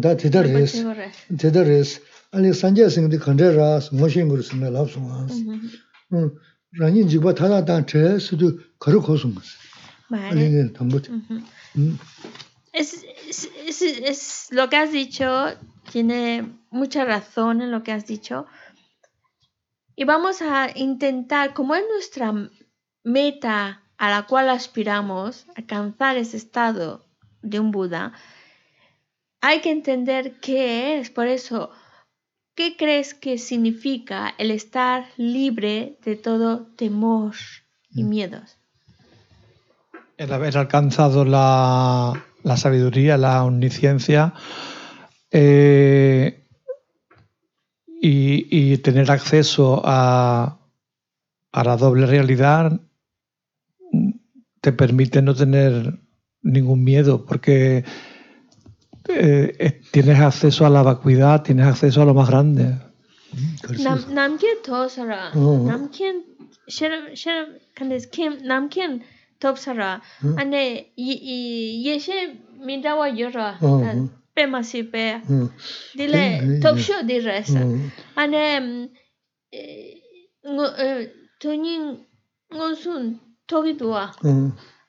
[0.00, 0.94] 다 대달했어.
[1.38, 2.00] 대달했어.
[2.32, 5.26] 아니 산재생도 건져라 모신 걸 쓰면 lap송아.
[6.14, 6.34] 응.
[6.78, 9.40] 라니 지바 타다다 제스도 거르고 선 거.
[10.10, 10.30] Vale.
[10.30, 10.96] 아니 담보.
[10.98, 11.42] Ujú.
[11.78, 11.98] 음.
[12.72, 15.54] Es, es, es, es- lo que has dicho
[15.92, 18.46] tiene mucha razón en lo que has dicho.
[19.96, 22.32] Y vamos a intentar, como es nuestra
[23.04, 27.06] meta a la cual aspiramos, alcanzar ese estado
[27.42, 28.12] de un Buda,
[29.41, 31.09] hay que entender qué es.
[31.09, 31.71] Por eso,
[32.55, 37.35] ¿qué crees que significa el estar libre de todo temor
[37.91, 38.59] y miedos?
[40.19, 44.33] el haber alcanzado la, la sabiduría, la omnisciencia
[45.31, 46.45] eh,
[48.01, 50.59] y, y tener acceso a,
[51.53, 52.81] a la doble realidad
[53.93, 54.11] mm,
[54.59, 55.99] te permite no tener
[56.41, 57.85] ningún miedo porque
[59.09, 62.77] eh, eh, tienes acceso a la vacuidad, tienes acceso a lo más grande.
[63.33, 65.65] Mm, Nam, namken tosara, oh.
[65.65, 66.23] namken,
[66.67, 69.03] şerem, şerem, kandes kim, namken
[69.39, 70.37] topsara, mm.
[70.37, 73.83] anne, yeşe mindawa yora, oh, oh.
[73.83, 73.95] Eh,
[74.35, 75.49] pe masi pe, mm.
[75.97, 77.77] dile topşo diresa, oh.
[78.15, 78.61] anne,
[81.39, 82.07] tonin
[82.53, 84.11] ngosun toki dua,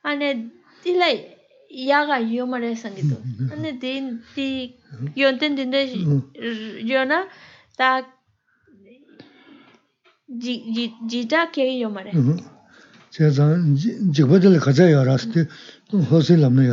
[0.05, 0.51] anne,
[0.85, 1.40] dile,
[1.71, 3.17] yaga yo mare sangi to
[3.55, 4.75] ane din di
[5.15, 5.57] yon ten
[6.85, 7.25] yo na
[7.77, 8.03] ta
[10.43, 12.13] ji ji ji yo mare
[13.11, 15.49] che zan ji bodel khaja yo raste
[16.11, 16.67] hose lamne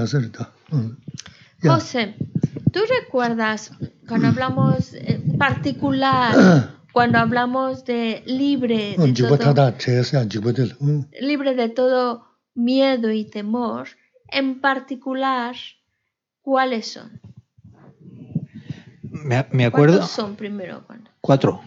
[1.59, 2.15] José,
[2.71, 3.71] ¿tú recuerdas
[4.07, 9.73] cuando hablamos en particular cuando hablamos de libre de todo,
[11.19, 13.87] libre de todo miedo y temor?
[14.28, 15.54] en particular,
[16.42, 17.20] ¿cuáles son?
[19.02, 19.98] Me, me acuerdo.
[19.98, 20.84] ¿Cuántos son primero?
[20.86, 21.10] Cuando?
[21.20, 21.60] Cuatro,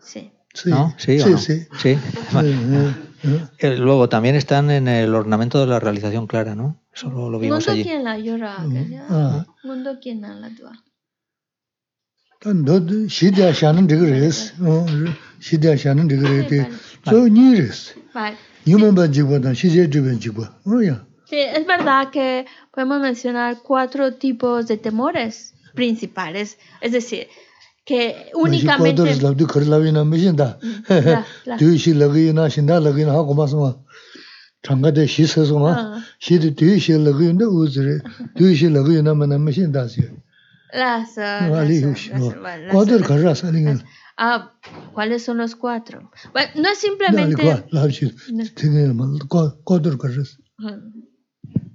[0.00, 0.30] Sí.
[0.54, 0.70] Sí.
[0.70, 0.94] ¿no?
[0.98, 1.38] Sí, o sí, no?
[1.38, 1.66] sí.
[1.78, 1.98] Sí.
[2.34, 2.94] 응,
[3.24, 3.48] 응.
[3.58, 6.80] Eh, Luego también están en el ornamento de la realización clara, ¿no?
[6.94, 7.82] Eso lo, lo vimos Mundo allí.
[7.82, 8.88] quien la llora, que 응.
[8.88, 9.46] sea, 아.
[9.64, 10.72] mundo quien la la tua.
[12.44, 14.54] 너 시대야 샤는 되게 그랬어.
[14.62, 14.86] 어.
[15.40, 16.58] 시대야 샤는 되게 Vale, 그랬대.
[16.60, 16.78] vale.
[17.04, 17.94] 저 니랬어.
[18.14, 18.36] Vale.
[18.66, 20.44] 유명한 지보다 시제 주변 지보.
[20.66, 21.04] 어야.
[21.25, 27.27] Sí, es verdad que podemos mencionar cuatro tipos de temores principales, es decir,
[27.85, 29.01] que únicamente...
[29.03, 29.17] Las,
[30.61, 31.25] mm, ah.
[31.45, 31.59] las,
[44.15, 44.53] Ah,
[44.93, 46.11] ¿cuáles son los cuatro?
[46.31, 47.65] Bueno, no es simplemente...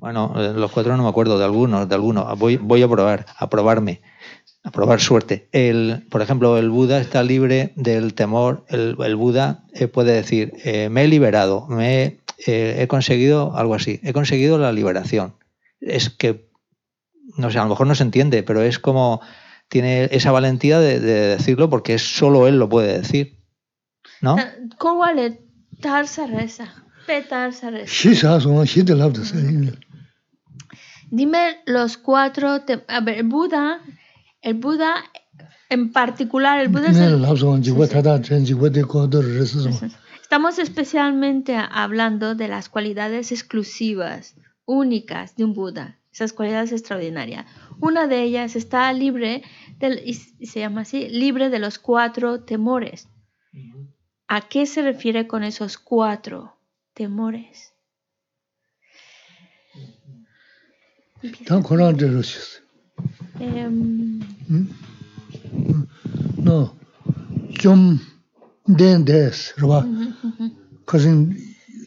[0.00, 2.38] Bueno, eh, los cuatro no me acuerdo de algunos, de algunos.
[2.38, 4.00] Voy, voy a probar, a probarme,
[4.62, 5.48] a probar suerte.
[5.52, 8.64] El, por ejemplo, el Buda está libre del temor.
[8.68, 13.56] El, el Buda eh, puede decir, eh, me he liberado, me he, eh, he conseguido
[13.56, 15.34] algo así, he conseguido la liberación.
[15.80, 16.48] Es que,
[17.36, 19.20] no sé, a lo mejor no se entiende, pero es como
[19.68, 23.38] tiene esa valentía de, de decirlo porque es solo él lo puede decir,
[24.22, 24.36] ¿no?
[24.36, 25.40] Ta- ¿Cómo le
[25.80, 26.72] tarsa reza?
[27.06, 28.40] Petarsa reza.
[28.40, 29.76] song shi de lab de sa yin
[31.10, 32.48] Dime los cuatro.
[32.88, 33.80] a ver, el Buda,
[34.42, 34.94] el Buda
[35.70, 37.20] en particular, el Buda es el-
[40.22, 44.36] Estamos especialmente hablando de las cualidades exclusivas,
[44.66, 47.46] únicas de un Buda, esas cualidades extraordinarias.
[47.80, 49.42] Una de ellas está libre,
[49.78, 53.08] del, y se llama así, libre de los cuatro temores.
[54.26, 56.58] ¿A qué se refiere con esos cuatro
[56.92, 57.72] temores?
[61.46, 62.60] 다 코로나대로 시스.
[63.40, 64.20] 음.
[66.38, 66.76] 노.
[67.60, 67.98] 좀
[68.76, 69.84] 된데스, 로바.
[70.84, 71.36] 그진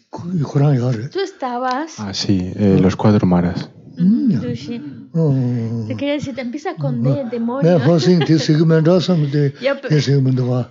[0.09, 1.09] 코로나 요르.
[1.09, 1.99] Tú estabas.
[1.99, 3.69] Ah, sí, eh, los cuatro maras.
[3.95, 7.77] Te quiere decir, te empieza con D, demonio.
[7.79, 10.67] Me fue sin ti segmento som de de segmento va.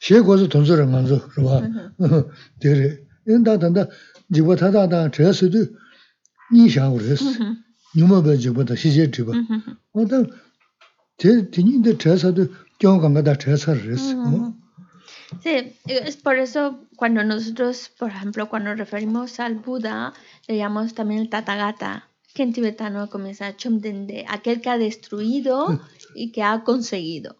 [0.00, 1.68] She gozo tonzora manzo, roba.
[2.60, 3.06] Dere.
[3.26, 3.88] Enda tanda
[4.30, 5.68] jibo tada da 제스도
[6.52, 7.24] 니샤오르스.
[7.94, 9.06] Su de ni sha wo re Ujú, ni mo be ji wa da shi je
[9.06, 9.76] ji ba ujú.
[9.94, 10.22] o da
[11.16, 14.14] te ti ni de che sa de kyong gang ga da che sa re s
[15.42, 20.12] Sí, es por eso cuando nosotros, por ejemplo, cuando referimos al Buda,
[20.46, 25.80] le llamamos también el Tathagata, que en tibetano comienza Chomdende, aquel que ha destruido
[26.14, 27.36] y que ha conseguido.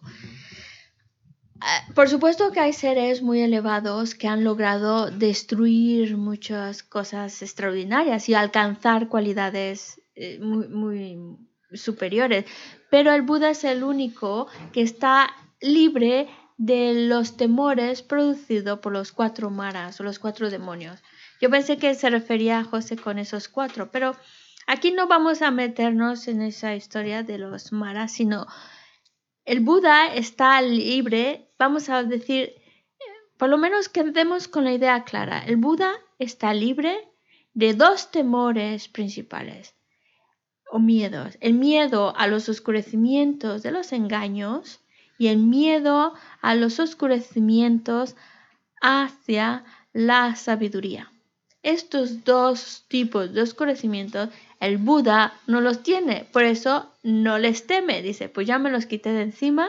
[1.60, 8.28] Ah, Por supuesto que hay seres muy elevados que han logrado destruir muchas cosas extraordinarias
[8.28, 11.38] y alcanzar cualidades eh, muy, muy
[11.72, 12.44] superiores,
[12.90, 19.12] pero el Buda es el único que está libre de los temores producidos por los
[19.12, 21.00] cuatro maras o los cuatro demonios.
[21.40, 24.16] Yo pensé que se refería a José con esos cuatro, pero
[24.66, 28.48] aquí no vamos a meternos en esa historia de los maras, sino
[29.44, 32.54] el Buda está libre, vamos a decir,
[33.36, 37.08] por lo menos quedemos con la idea clara, el Buda está libre
[37.54, 39.77] de dos temores principales
[40.70, 41.36] o miedos.
[41.40, 44.80] El miedo a los oscurecimientos de los engaños
[45.18, 48.16] y el miedo a los oscurecimientos
[48.80, 51.10] hacia la sabiduría.
[51.62, 58.02] Estos dos tipos de oscurecimientos el Buda no los tiene, por eso no les teme.
[58.02, 59.68] Dice, pues ya me los quité de encima,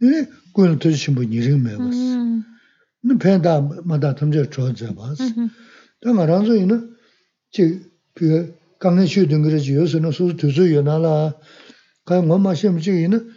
[0.00, 2.42] 네 그걸 드신 분이 이름 매봤어
[3.02, 5.24] 네 팬다 마다 탐제 좋아져 봤어
[6.00, 6.94] 또 말한서 있는
[7.50, 11.34] 지그 강내 쉬던 그러지 요새는 소수 두수 연하라
[12.04, 13.30] 가 뭐마 심지 있는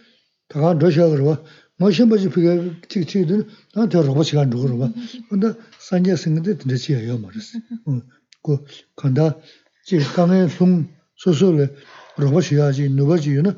[0.48, 1.44] 다가 러시아 그러
[1.78, 4.92] 뭐 심지 그게 지지들 나한테 로봇 시간 누구로 봐
[5.30, 9.38] 근데 산제 생근데 되지 해요 말았어 어그 간다
[9.86, 10.88] 지 강내 송
[11.18, 11.76] 소소를
[12.18, 13.58] 로봇 해야지 누가지 있는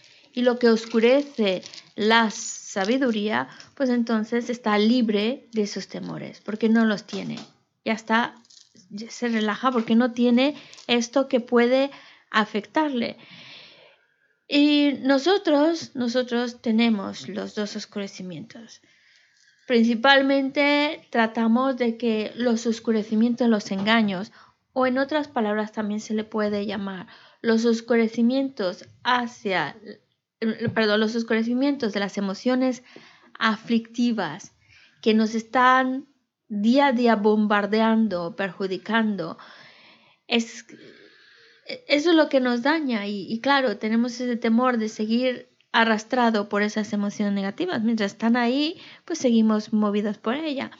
[0.33, 1.61] y lo que oscurece
[1.95, 7.37] la sabiduría, pues entonces está libre de esos temores, porque no los tiene.
[7.83, 8.35] Ya está,
[9.09, 10.55] se relaja porque no tiene
[10.87, 11.91] esto que puede
[12.29, 13.17] afectarle.
[14.47, 18.81] Y nosotros, nosotros tenemos los dos oscurecimientos.
[19.65, 24.31] Principalmente tratamos de que los oscurecimientos, los engaños,
[24.73, 27.07] o en otras palabras también se le puede llamar
[27.41, 29.75] los oscurecimientos hacia,
[30.73, 32.83] perdón, los oscurecimientos de las emociones
[33.37, 34.53] aflictivas
[35.01, 36.07] que nos están
[36.47, 39.37] día a día bombardeando, perjudicando,
[40.27, 40.65] es,
[41.87, 46.49] eso es lo que nos daña y, y claro, tenemos ese temor de seguir arrastrado
[46.49, 47.81] por esas emociones negativas.
[47.81, 50.71] Mientras están ahí, pues seguimos movidos por ella.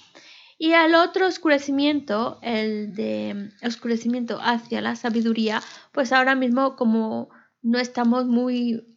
[0.57, 7.30] Y al otro oscurecimiento, el de oscurecimiento hacia la sabiduría, pues ahora mismo como
[7.62, 8.88] no estamos muy...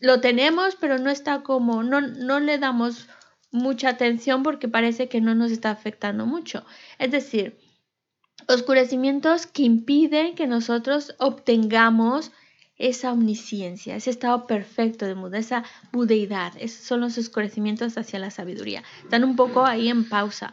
[0.00, 3.08] Lo tenemos, pero no está como, no, no le damos
[3.50, 6.64] mucha atención porque parece que no nos está afectando mucho.
[6.98, 7.58] Es decir,
[8.48, 12.32] oscurecimientos que impiden que nosotros obtengamos
[12.78, 16.52] esa omnisciencia, ese estado perfecto de Buda, esa budeidad.
[16.58, 18.82] Esos son los oscurecimientos hacia la sabiduría.
[19.02, 20.52] Están un poco ahí en pausa.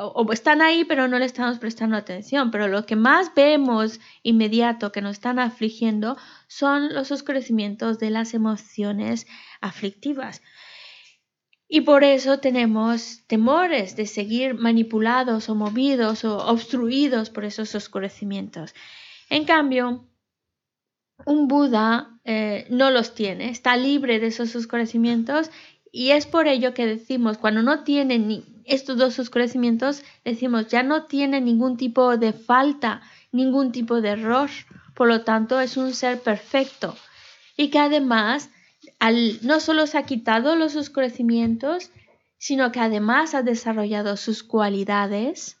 [0.00, 2.50] O, están ahí, pero no le estamos prestando atención.
[2.50, 8.34] Pero lo que más vemos inmediato que nos están afligiendo son los oscurecimientos de las
[8.34, 9.26] emociones
[9.60, 10.42] aflictivas.
[11.68, 18.74] Y por eso tenemos temores de seguir manipulados o movidos o obstruidos por esos oscurecimientos.
[19.28, 20.08] En cambio,
[21.26, 25.50] un Buda eh, no los tiene, está libre de esos oscurecimientos
[25.92, 30.82] y es por ello que decimos, cuando no tiene ni estos dos oscurecimientos, decimos, ya
[30.82, 33.02] no tiene ningún tipo de falta,
[33.32, 34.50] ningún tipo de error,
[34.94, 36.96] por lo tanto es un ser perfecto
[37.56, 38.50] y que además
[38.98, 41.90] al, no solo se ha quitado los oscurecimientos,
[42.38, 45.58] sino que además ha desarrollado sus cualidades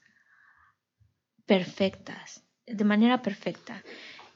[1.44, 3.82] perfectas, de manera perfecta.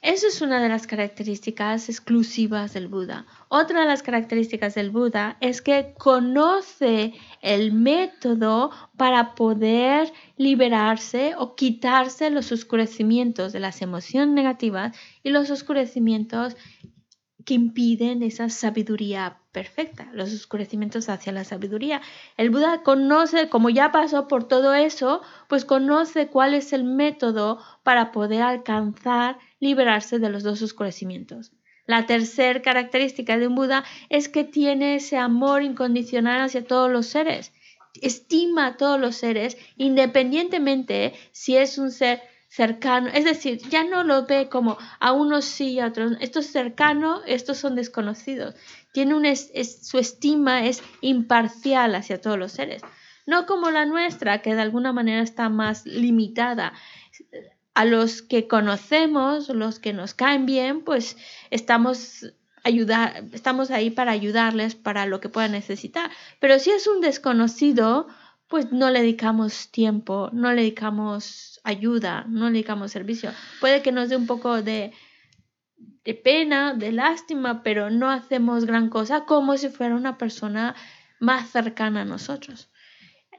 [0.03, 3.25] Eso es una de las características exclusivas del Buda.
[3.49, 11.55] Otra de las características del Buda es que conoce el método para poder liberarse o
[11.55, 16.57] quitarse los oscurecimientos de las emociones negativas y los oscurecimientos
[17.45, 22.01] que impiden esa sabiduría perfecta, los oscurecimientos hacia la sabiduría.
[22.37, 27.61] El Buda conoce, como ya pasó por todo eso, pues conoce cuál es el método
[27.83, 31.53] para poder alcanzar, liberarse de los dos oscurecimientos.
[31.87, 37.07] La tercera característica de un Buda es que tiene ese amor incondicional hacia todos los
[37.07, 37.53] seres.
[38.01, 44.05] Estima a todos los seres, independientemente si es un ser cercano, es decir, ya no
[44.05, 48.55] lo ve como a unos sí y a otros, esto es cercano, estos son desconocidos.
[48.93, 52.83] Tiene su estima es imparcial hacia todos los seres,
[53.27, 56.73] no como la nuestra, que de alguna manera está más limitada.
[57.75, 61.17] A los que conocemos, los que nos caen bien, pues
[61.51, 62.27] estamos
[62.65, 66.11] ayudar, estamos ahí para ayudarles para lo que puedan necesitar.
[66.41, 68.09] Pero si es un desconocido,
[68.49, 73.31] pues no le dedicamos tiempo, no le dedicamos ayuda, no le dedicamos servicio.
[73.61, 74.93] Puede que nos dé un poco de,
[76.05, 80.75] de pena, de lástima, pero no hacemos gran cosa como si fuera una persona
[81.21, 82.69] más cercana a nosotros.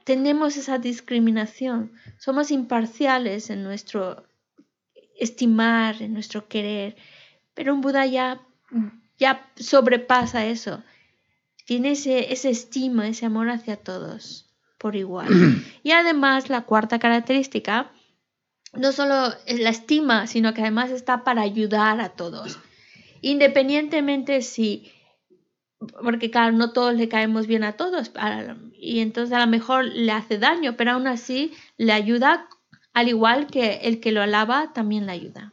[0.04, 4.26] Tenemos esa discriminación, somos imparciales en nuestro
[5.18, 6.96] estimar, en nuestro querer,
[7.54, 8.40] pero un Buda ya,
[9.18, 10.82] ya sobrepasa eso.
[11.66, 14.44] Tiene ese, ese estima, ese amor hacia todos
[14.84, 15.28] por igual.
[15.82, 17.90] y además la cuarta característica,
[18.76, 22.58] no solo es la estima, sino que además está para ayudar a todos.
[23.20, 24.90] Independientemente si,
[26.02, 28.12] porque claro, no todos le caemos bien a todos,
[28.78, 32.48] y entonces a lo mejor le hace daño, pero aún así le ayuda,
[32.92, 35.52] al igual que el que lo alaba también le ayuda.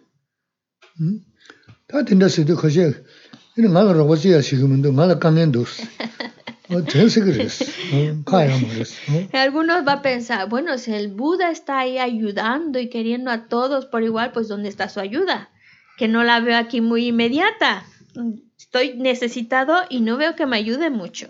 [9.33, 13.85] Algunos va a pensar, bueno, si el Buda está ahí ayudando y queriendo a todos
[13.85, 15.49] por igual, pues ¿dónde está su ayuda?
[15.97, 17.85] Que no la veo aquí muy inmediata.
[18.57, 21.27] Estoy necesitado y no veo que me ayude mucho.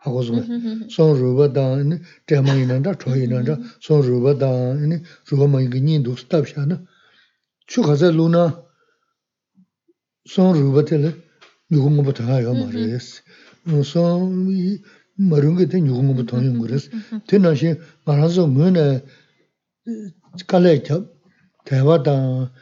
[0.00, 3.58] 하고 좀 손르바다니 대망이난다 저희난다.
[3.80, 6.82] 손르바다니 저거만이니 독스탑샤나?
[7.66, 8.64] 추가자 루나.
[10.26, 11.14] 손르바텔
[11.70, 13.22] 누군가부터 하여 말이스
[13.84, 14.78] 손이
[15.16, 16.88] 머른게 된 누군가부터 하는 거라서
[17.26, 19.04] 대나시 말아서 뭐네
[20.46, 20.82] 칼에
[21.64, 22.52] 대화다.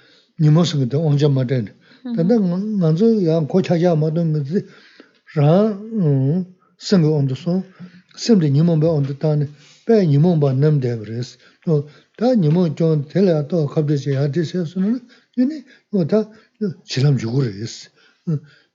[0.40, 1.74] 니모스가 언제 말든
[2.16, 4.66] 근데 먼저 양 고차자 뭐든 그지.
[5.36, 5.78] 라
[6.78, 7.62] sanga ondu so,
[8.16, 9.46] simdi nimomba ondu tani,
[9.86, 11.36] pe nimomba namde varis.
[12.18, 15.00] Ta nimom chon tela to khabde che yate se suna,
[15.36, 15.64] yini
[16.08, 16.28] ta
[16.84, 17.88] chilam jugu res.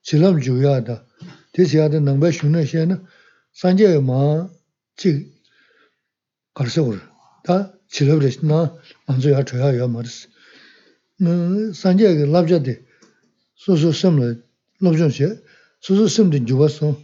[0.06, 1.06] Chilam jugu yada,
[1.54, 3.00] tesi yada nangba shuna she na,
[3.54, 4.48] sanje ma
[4.98, 5.28] chik
[6.56, 7.02] karsa ur.
[7.44, 8.70] Ta chilam res na
[9.08, 10.28] manzo ya choya ya maris.
[11.20, 12.86] Sanje labja de,
[13.56, 14.36] susu simla
[14.82, 15.28] labjon she,
[15.82, 16.96] susu simdi juwa son,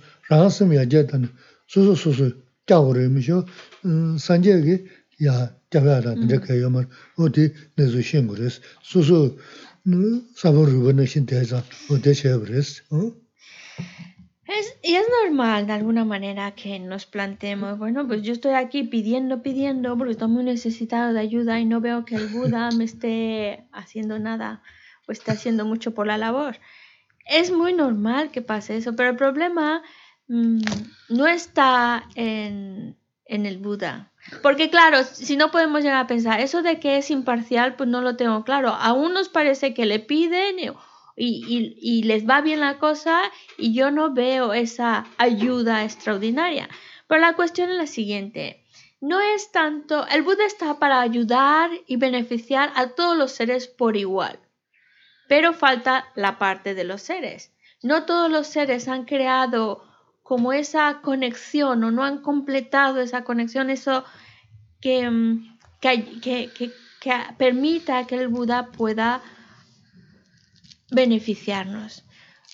[14.47, 18.83] Es, y es normal de alguna manera que nos planteemos, bueno, pues yo estoy aquí
[18.83, 22.83] pidiendo, pidiendo, porque estoy muy necesitado de ayuda y no veo que el Buda me
[22.83, 24.63] esté haciendo nada
[25.07, 26.57] o esté haciendo mucho por la labor.
[27.25, 29.83] Es muy normal que pase eso, pero el problema
[30.29, 30.61] mm,
[31.09, 34.11] no está en, en el Buda.
[34.41, 38.01] Porque claro, si no podemos llegar a pensar, eso de que es imparcial, pues no
[38.01, 38.69] lo tengo claro.
[38.69, 40.67] A unos parece que le piden y,
[41.17, 43.21] y, y les va bien la cosa
[43.57, 46.69] y yo no veo esa ayuda extraordinaria.
[47.07, 48.63] Pero la cuestión es la siguiente.
[49.01, 53.95] No es tanto, el Buda está para ayudar y beneficiar a todos los seres por
[53.95, 54.39] igual,
[55.29, 57.53] pero falta la parte de los seres.
[57.81, 59.88] No todos los seres han creado
[60.29, 64.05] como esa conexión o no han completado esa conexión, eso
[64.79, 66.51] que, mm, que, que,
[66.99, 69.23] que, permita que el Buda pueda
[70.91, 72.05] beneficiarnos.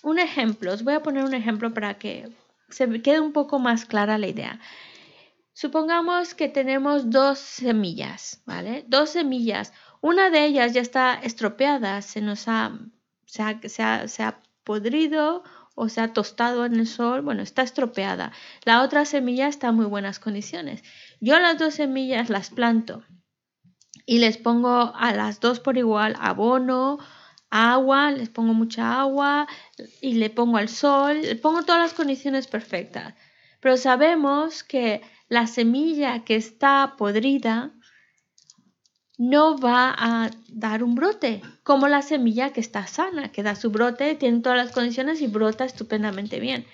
[0.04, 2.32] Un ejemplo, os voy a poner un ejemplo para que
[2.70, 4.62] se quede un poco más clara la idea.
[5.52, 8.86] Supongamos que tenemos dos semillas, ¿vale?
[8.88, 9.74] Dos semillas.
[10.00, 12.72] Una de ellas ya está estropeada, se nos ha,
[13.26, 15.44] se ha, se ha podrido
[15.76, 18.32] o se ha tostado en el sol, bueno, está estropeada.
[18.64, 20.84] La otra semilla está en muy buenas condiciones.
[21.20, 23.04] Yo las dos semillas las planto
[24.06, 26.98] y les pongo a las dos por igual abono,
[27.50, 29.48] agua, les pongo mucha agua
[30.02, 33.14] y le pongo al sol, le pongo todas las condiciones perfectas.
[33.60, 37.74] Pero sabemos que la semilla que está podrida
[39.18, 43.72] no va a dar un brote, como la semilla que está sana, que da su
[43.72, 46.66] brote, tiene todas las condiciones y brota estupendamente bien.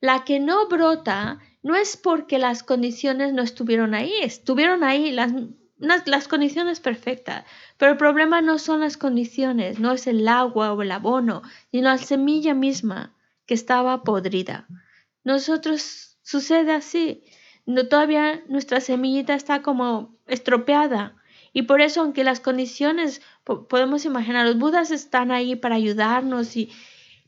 [0.00, 5.32] La que no brota no es porque las condiciones no estuvieron ahí, estuvieron ahí las,
[5.78, 7.44] las condiciones perfectas,
[7.76, 11.88] pero el problema no son las condiciones, no es el agua o el abono, sino
[11.88, 13.14] la semilla misma
[13.44, 14.66] que estaba podrida.
[15.24, 17.24] Nosotros sucede así,
[17.66, 21.17] no, todavía nuestra semillita está como estropeada
[21.58, 26.70] y por eso aunque las condiciones podemos imaginar los budas están ahí para ayudarnos y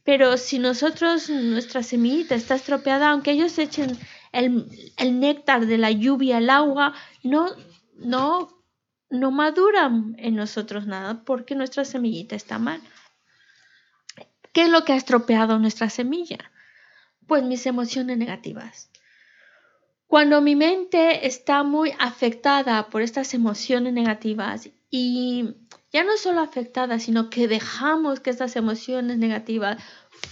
[0.05, 3.99] pero si nosotros nuestra semillita está estropeada aunque ellos echen
[4.31, 7.49] el, néctar de la lluvia el agua no
[7.97, 8.57] no
[9.11, 12.81] no maduran en nosotros nada porque nuestra semillita está mal
[14.53, 16.39] ¿Qué es lo que ha estropeado nuestra semilla?
[17.29, 18.91] Pues mis emociones negativas.
[20.11, 25.55] Cuando mi mente está muy afectada por estas emociones negativas y
[25.93, 29.81] ya no solo afectada, sino que dejamos que estas emociones negativas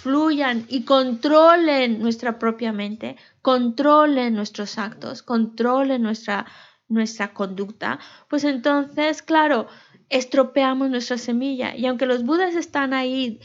[0.03, 6.47] fluyan y controlen nuestra propia mente, controlen nuestros actos, controlen nuestra,
[6.89, 9.69] nuestra conducta, pues entonces, claro,
[10.09, 11.77] estropeamos nuestra semilla.
[11.77, 13.39] Y aunque los budas están ahí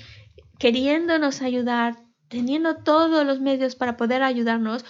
[0.57, 1.95] queriéndonos ayudar,
[2.27, 4.83] teniendo todos los medios para poder ayudarnos,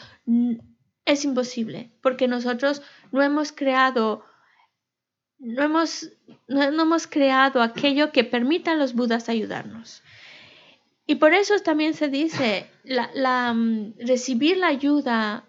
[1.06, 2.82] es imposible, porque nosotros
[3.12, 4.26] no hemos creado,
[5.40, 6.12] no hemos,
[6.48, 10.02] no, hemos creado aquello que permita a los budas ayudarnos.
[11.06, 13.56] Y por eso también se dice, la, la,
[14.00, 15.46] recibir la ayuda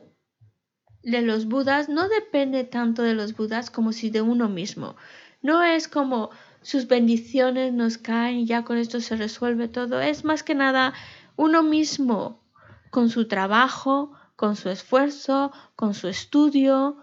[1.05, 4.97] de los budas no depende tanto de los budas como si de uno mismo.
[5.43, 6.31] No es como
[6.63, 10.01] sus bendiciones nos caen y ya con esto se resuelve todo.
[10.01, 10.95] Es más que nada
[11.37, 12.43] uno mismo
[12.91, 16.97] con su trabajo, con su esfuerzo, con su estudio,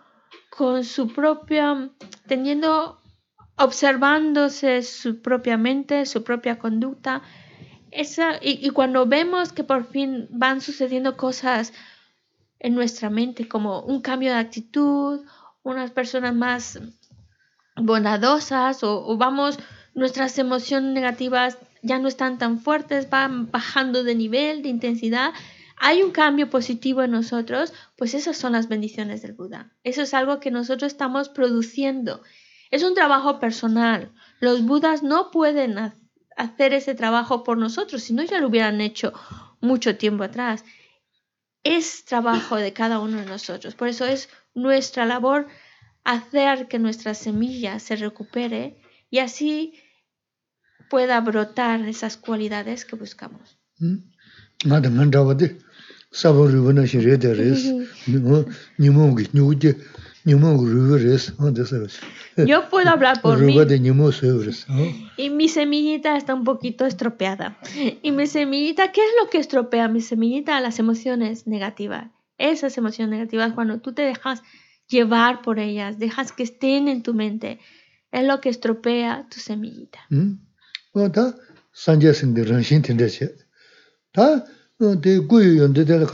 [0.49, 1.89] con su propia,
[2.27, 3.01] teniendo,
[3.55, 7.21] observándose su propia mente, su propia conducta.
[7.91, 11.73] Esa, y, cuando vemos que por fin van sucediendo cosas
[12.59, 15.21] en nuestra mente, como un cambio de actitud,
[15.63, 16.79] unas personas más
[17.75, 19.59] bondadosas o, vamos,
[19.93, 25.34] nuestras emociones negativas ya no están tan fuertes, van bajando de nivel, de intensidad,
[25.84, 29.71] hay un cambio positivo en nosotros, pues esas son las bendiciones del Buda.
[29.84, 32.21] Eso es algo que nosotros estamos produciendo.
[32.69, 34.13] Es un trabajo personal.
[34.39, 35.91] Los Budas no pueden
[36.38, 39.11] hacer ese trabajo por nosotros, si no ya lo hubieran hecho
[39.59, 40.63] mucho tiempo atrás.
[41.63, 43.73] Es trabajo de cada uno de nosotros.
[43.73, 45.47] Por eso es nuestra labor
[46.03, 48.79] hacer que nuestra semilla se recupere
[49.09, 49.73] y así
[50.91, 53.57] pueda brotar esas cualidades que buscamos.
[53.79, 54.11] ¿Mm?
[56.12, 57.66] Sāpa rūpa nā shī rē tē rēs,
[58.84, 59.72] nīmō ngī nyū tē,
[60.28, 61.99] nīmō ngī rūpa rēs, sā rēs.
[62.51, 63.53] Yo puedo hablar por mí.
[63.55, 64.66] Rūpa nīmō sē rēs.
[65.18, 67.57] Y mi semillita está un poquito estropeada.
[68.01, 70.59] Y mi semillita, ¿qué es lo que estropea mi semillita?
[70.59, 72.12] Las emociones negativas.
[72.38, 74.41] Esas emociones negativas, cuando tú te dejas
[74.88, 77.59] llevar por ellas, dejas que estén en tu mente,
[78.12, 79.99] es lo que estropea tu semillita.
[80.09, 80.39] ¿Mm?
[81.74, 83.34] Sanje sinde ranshin tende che.
[84.82, 85.13] Dē
[85.59, 86.07] yon dē dēla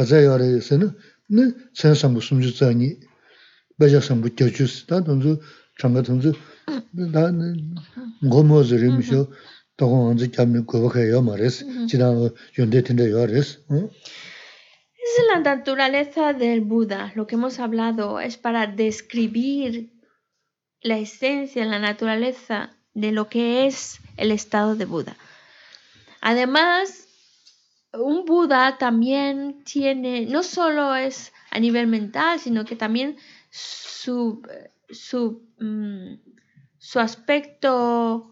[15.17, 17.13] es la naturaleza del Buda.
[17.15, 19.93] Lo que hemos hablado es para describir
[20.81, 25.15] la esencia, la naturaleza de lo que es el estado de Buda.
[26.21, 27.06] Además,
[27.99, 33.17] un Buda también tiene, no solo es a nivel mental, sino que también
[33.49, 34.41] su,
[34.89, 36.15] su, mm,
[36.77, 38.31] su aspecto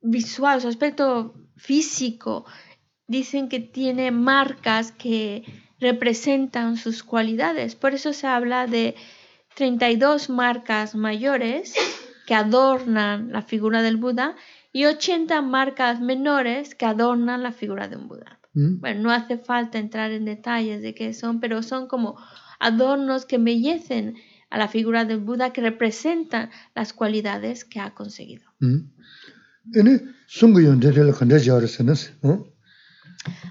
[0.00, 2.44] visual, su aspecto físico,
[3.06, 5.44] dicen que tiene marcas que
[5.80, 7.74] representan sus cualidades.
[7.74, 8.94] Por eso se habla de
[9.54, 11.74] 32 marcas mayores
[12.26, 14.36] que adornan la figura del Buda
[14.72, 18.40] y 80 marcas menores que adornan la figura de un Buda.
[18.54, 18.80] ¿Mm?
[18.80, 22.16] Bueno, no hace falta entrar en detalles de qué son, pero son como
[22.60, 24.16] adornos que embellecen
[24.48, 28.44] a la figura del Buda que representan las cualidades que ha conseguido.
[28.60, 28.78] ¿Mm?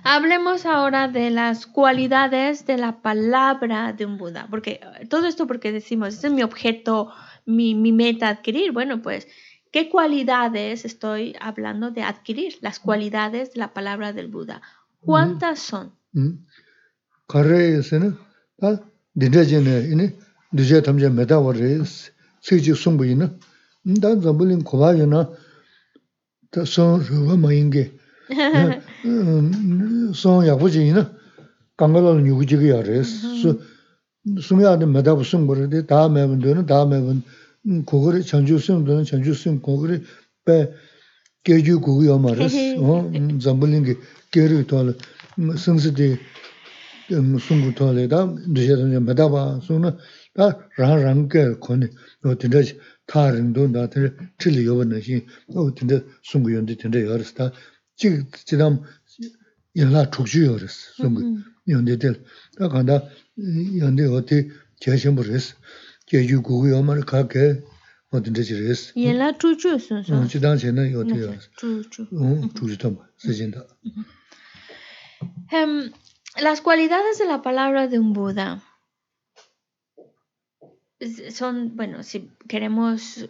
[0.04, 4.80] Hablemos ahora de las cualidades de la palabra de un Buda, porque
[5.10, 7.12] todo esto porque decimos, este es mi objeto,
[7.46, 8.72] mi, mi meta adquirir.
[8.72, 9.28] Bueno, pues,
[9.72, 12.58] ¿qué cualidades estoy hablando de adquirir?
[12.62, 14.62] Las cualidades de la palabra del Buda
[15.06, 15.92] 원다손
[17.28, 18.16] 거래에서는
[18.60, 18.84] 다
[19.20, 20.12] 디저진에 이니
[20.56, 21.82] 디저 탐제 메다워레
[22.42, 23.38] 시지 송부이나
[24.02, 25.32] 난 잠불린 고바요나
[26.52, 27.92] 다손 저거 뭐인게.
[30.14, 31.12] 손 야부지이나
[31.76, 33.58] 강가로 유지기 아래스
[34.40, 37.24] 숨야는 메다부 송부르데 다 매분도는 다 매분
[37.86, 40.04] 고거를 전주 쓰는 전주 쓰는 고거를
[40.46, 40.72] 빼
[41.44, 42.58] 개주 구요 말았어.
[42.80, 43.96] 어, 잠불링기
[44.32, 44.98] 개를 돌
[45.58, 46.18] 승스디
[47.12, 49.60] 무슨고 돌에다 드셔서 받아 봐.
[49.62, 49.98] 소나
[50.34, 51.88] 다 라랑게 코니
[52.22, 52.60] 너 진짜
[53.06, 55.00] 다른 돈 나한테 틀리 요번에
[55.56, 57.52] 어 진짜 송구연데 진짜 열었다.
[57.96, 58.82] 지 지금
[59.76, 60.74] 연락 죽주요 그랬어.
[60.98, 61.38] 송구
[61.68, 62.24] 연대들
[62.58, 63.04] 다 간다
[63.80, 65.56] 연대 어디 제시물했어.
[66.08, 67.62] 제주 구요 말 가게
[68.14, 73.66] yānglā chukchū sūn jidām chēnā yōti yōrīs chukchū tōma sīchīndā
[75.54, 75.92] Um,
[76.42, 78.62] las cualidades de la palabra de un Buda
[81.30, 83.28] son, bueno, si queremos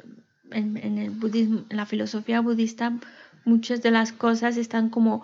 [0.52, 3.00] en, el budismo, en la filosofía budista,
[3.46, 5.24] muchas de las cosas están como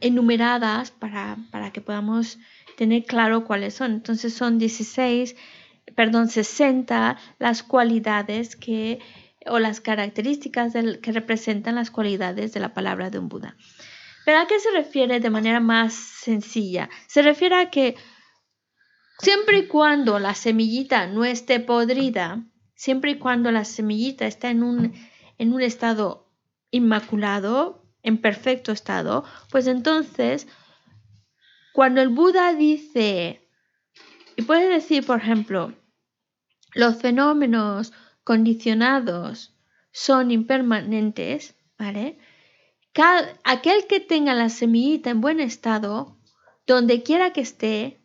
[0.00, 2.38] enumeradas para, para, que podamos
[2.76, 3.92] tener claro cuáles son.
[3.92, 5.36] Entonces son 16,
[5.94, 9.00] perdón, 60 las cualidades que
[9.46, 13.56] o las características que representan las cualidades de la palabra de un Buda.
[14.24, 16.90] ¿Pero a qué se refiere de manera más sencilla?
[17.06, 17.96] Se refiere a que
[19.18, 24.62] siempre y cuando la semillita no esté podrida, siempre y cuando la semillita está en
[24.62, 24.94] un,
[25.38, 26.30] en un estado
[26.70, 30.46] inmaculado, en perfecto estado, pues entonces,
[31.72, 33.48] cuando el Buda dice,
[34.36, 35.74] y puede decir, por ejemplo,
[36.74, 37.92] los fenómenos
[38.24, 39.54] condicionados
[39.92, 42.18] son impermanentes, ¿vale?
[43.44, 46.16] aquel que tenga la semillita en buen estado,
[46.66, 48.00] donde quiera que esté,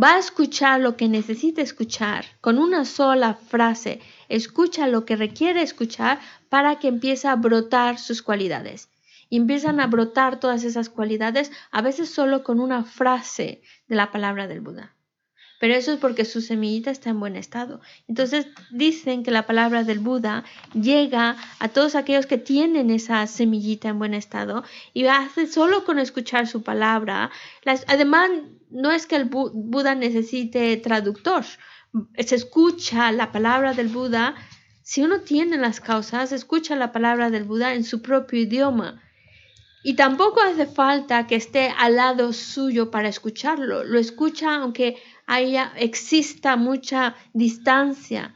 [0.00, 4.00] va a escuchar lo que necesita escuchar con una sola frase.
[4.28, 8.90] Escucha lo que requiere escuchar para que empiece a brotar sus cualidades.
[9.30, 14.10] Y empiezan a brotar todas esas cualidades, a veces solo con una frase de la
[14.10, 14.97] palabra del Buda.
[15.58, 17.80] Pero eso es porque su semillita está en buen estado.
[18.06, 23.88] Entonces dicen que la palabra del Buda llega a todos aquellos que tienen esa semillita
[23.88, 24.62] en buen estado
[24.94, 27.30] y hace solo con escuchar su palabra.
[27.64, 28.30] Las, además,
[28.70, 31.44] no es que el Bu- Buda necesite traductor,
[32.18, 34.34] se escucha la palabra del Buda.
[34.82, 39.02] Si uno tiene las causas, escucha la palabra del Buda en su propio idioma.
[39.82, 43.84] Y tampoco hace falta que esté al lado suyo para escucharlo.
[43.84, 48.34] Lo escucha aunque haya, exista mucha distancia.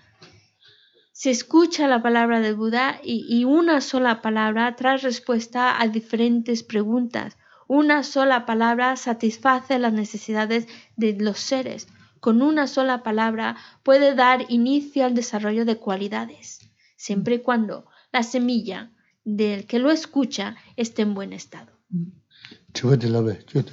[1.12, 6.62] Se escucha la palabra del Buda y, y una sola palabra trae respuesta a diferentes
[6.62, 7.36] preguntas.
[7.66, 11.88] Una sola palabra satisface las necesidades de los seres.
[12.20, 16.60] Con una sola palabra puede dar inicio al desarrollo de cualidades,
[16.96, 18.92] siempre y cuando la semilla
[19.24, 21.72] del que lo escucha esté en buen estado.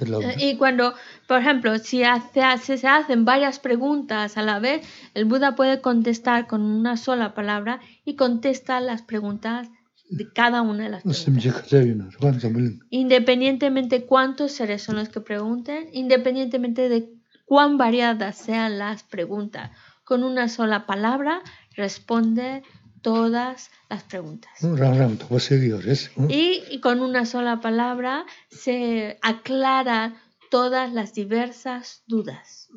[0.06, 0.34] labe.
[0.34, 0.94] Eh, Y cuando,
[1.26, 6.46] por ejemplo, si hace, se hacen varias preguntas a la vez, el Buda puede contestar
[6.46, 9.68] con una sola palabra y contesta las preguntas
[10.10, 11.24] de cada una de las preguntas.
[12.90, 17.10] Independientemente cuántos seres son los que pregunten, independientemente de
[17.46, 19.70] cuán variadas sean las preguntas,
[20.04, 21.40] con una sola palabra
[21.74, 22.62] responde
[23.02, 24.52] todas las preguntas.
[26.28, 30.14] Y, y con una sola palabra se aclara
[30.50, 32.68] todas las diversas dudas.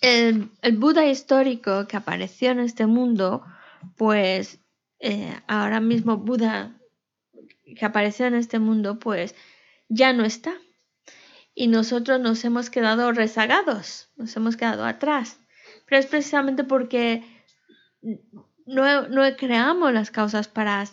[0.00, 3.44] El, el Buda histórico que apareció en este mundo,
[3.96, 4.58] pues
[5.00, 6.78] eh, ahora mismo Buda
[7.76, 9.34] que apareció en este mundo, pues
[9.88, 10.54] ya no está.
[11.54, 15.38] Y nosotros nos hemos quedado rezagados, nos hemos quedado atrás.
[15.86, 17.22] Pero es precisamente porque
[18.66, 20.84] no, no creamos las causas para,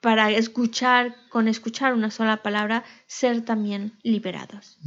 [0.00, 4.78] para escuchar, con escuchar una sola palabra, ser también liberados.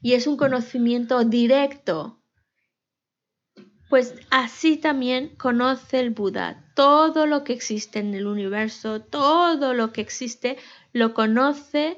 [0.02, 2.24] y es un conocimiento directo.
[3.88, 6.72] Pues así también conoce el Buda.
[6.76, 10.58] Todo lo que existe en el universo, todo lo que existe,
[10.92, 11.96] lo conoce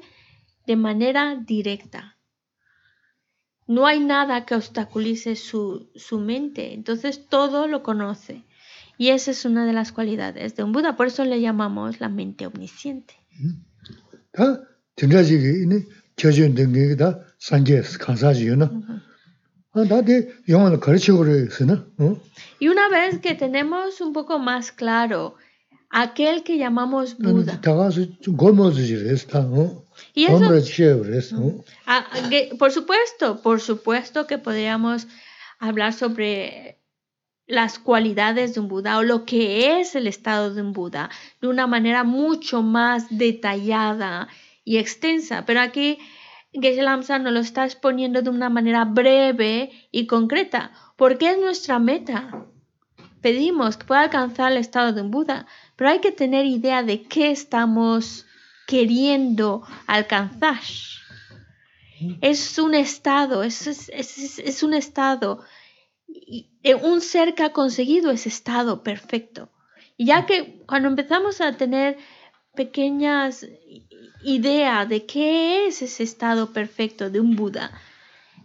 [0.66, 2.18] de manera directa.
[3.66, 8.44] No hay nada que obstaculice su, su mente, entonces todo lo conoce.
[8.98, 12.08] Y esa es una de las cualidades de un Buda, por eso le llamamos la
[12.08, 13.14] mente omnisciente.
[22.58, 25.34] Y una vez que tenemos un poco más claro
[25.90, 27.60] aquel que llamamos Buda.
[30.14, 32.06] Y eso, ah,
[32.58, 35.06] por supuesto, por supuesto que podríamos
[35.58, 36.80] hablar sobre
[37.46, 41.48] las cualidades de un Buda o lo que es el estado de un Buda de
[41.48, 44.28] una manera mucho más detallada
[44.64, 45.44] y extensa.
[45.46, 45.98] Pero aquí
[46.52, 51.78] Geshe Lamsa nos lo está exponiendo de una manera breve y concreta, porque es nuestra
[51.78, 52.46] meta.
[53.20, 57.02] pedimos que pueda alcanzar el estado de un Buda, pero hay que tener idea de
[57.02, 58.24] qué estamos
[58.68, 60.60] queriendo alcanzar.
[62.20, 65.42] Es un estado, es, es- es- es un estado,
[66.82, 69.50] un ser que ha conseguido ese estado perfecto.
[69.96, 71.96] Y ya que cuando empezamos a tener
[72.54, 73.46] pequeñas
[74.22, 77.70] ideas de qué es ese estado perfecto de un Buda,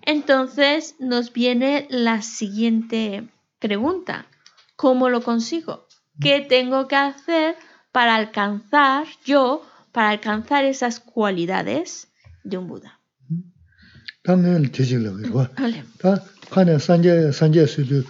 [0.03, 3.28] entonces nos viene la siguiente
[3.59, 4.28] pregunta.
[4.76, 5.88] ¿Cómo lo consigo?
[6.20, 7.55] ¿Qué tengo que hacer
[7.91, 12.07] para alcanzar yo, para alcanzar esas cualidades
[12.43, 12.99] de un Buda?
[15.57, 15.84] Vale.
[16.52, 18.04] 하네 산제 산제 수도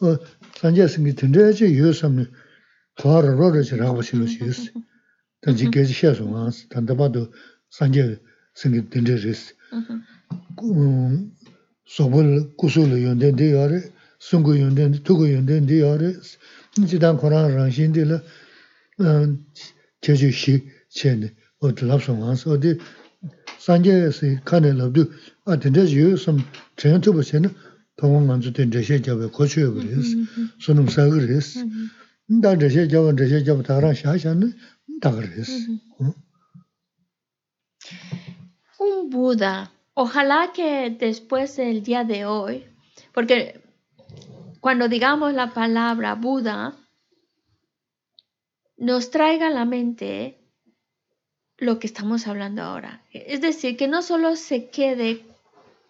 [0.00, 0.16] 어
[0.60, 2.26] 산제 승이 된대지 요섬네
[2.94, 4.70] 과로 로르지 라고 신으시 있어
[5.40, 7.32] 단지 계지 해서 와서 단다바도
[7.70, 8.20] 산제
[8.54, 9.32] 승이 된대지
[10.62, 11.32] 음
[11.86, 13.82] 소불 구슬 연대데 요래
[14.20, 16.14] 송고 연대데 투고 연대데 요래
[16.86, 18.22] 지단 코란 랑신데라
[20.02, 22.78] 제주시 체네 어디 랍송 와서 어디
[23.58, 25.10] 산제에서 칸에 랍도
[25.46, 26.38] 아 된대지 요섬
[26.76, 27.50] 전투부 체는
[29.74, 30.18] bā rī sī,
[30.62, 31.64] sō nōng sā gā rī sī.
[32.44, 34.48] Tā ndrē shē jā bā, ndrē shē jā bā tā rā shā shā nā,
[35.02, 35.78] rī sī.
[38.78, 39.70] Un Buda.
[39.94, 42.64] Ojalá que después del día de hoy,
[43.12, 43.60] porque
[44.60, 46.76] cuando digamos la palabra Buda,
[48.76, 50.38] nos traiga a la mente
[51.56, 53.02] lo que estamos hablando ahora.
[53.12, 55.24] Es decir, que no solo se quede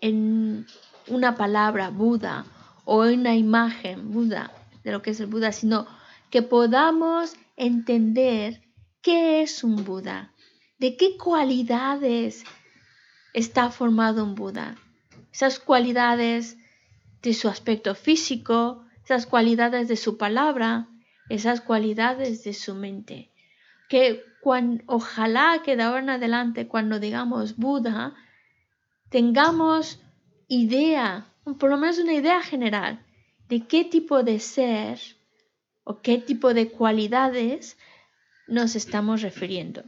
[0.01, 0.67] en
[1.11, 2.45] una palabra Buda
[2.85, 4.53] o una imagen Buda
[4.85, 5.87] de lo que es el Buda, sino
[6.31, 8.63] que podamos entender
[9.03, 10.33] qué es un Buda,
[10.79, 12.45] de qué cualidades
[13.35, 14.77] está formado un Buda.
[15.33, 16.57] Esas cualidades
[17.23, 20.89] de su aspecto físico, esas cualidades de su palabra,
[21.29, 23.31] esas cualidades de su mente.
[23.89, 24.23] Que
[24.87, 28.15] ojalá que de ahora en adelante, cuando digamos Buda,
[29.11, 30.01] tengamos
[30.49, 31.27] idea,
[31.59, 33.05] por lo menos una idea general,
[33.49, 34.99] de qué tipo de ser
[35.85, 37.79] o qué tipo de cualidades
[38.47, 39.83] nos estamos refiriendo.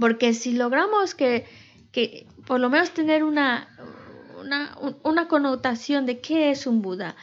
[0.00, 1.46] Porque si logramos que,
[1.92, 3.68] que por lo menos tener una,
[4.40, 7.16] una, un- una connotación de qué es un Buda,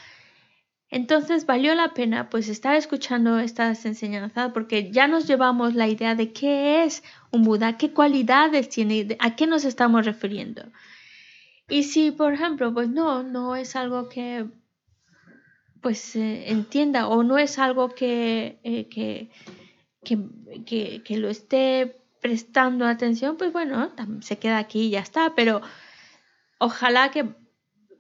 [0.89, 6.15] entonces valió la pena pues estar escuchando estas enseñanzas porque ya nos llevamos la idea
[6.15, 10.63] de qué es un Buda, qué cualidades tiene, a qué nos estamos refiriendo.
[11.67, 14.45] Y si, por ejemplo, pues no, no es algo que
[15.81, 19.29] pues entienda o no es algo que, eh, que,
[20.03, 20.17] que,
[20.65, 25.61] que- que lo esté prestando atención, pues bueno, se queda aquí y ya está, pero
[26.57, 27.25] ojalá que,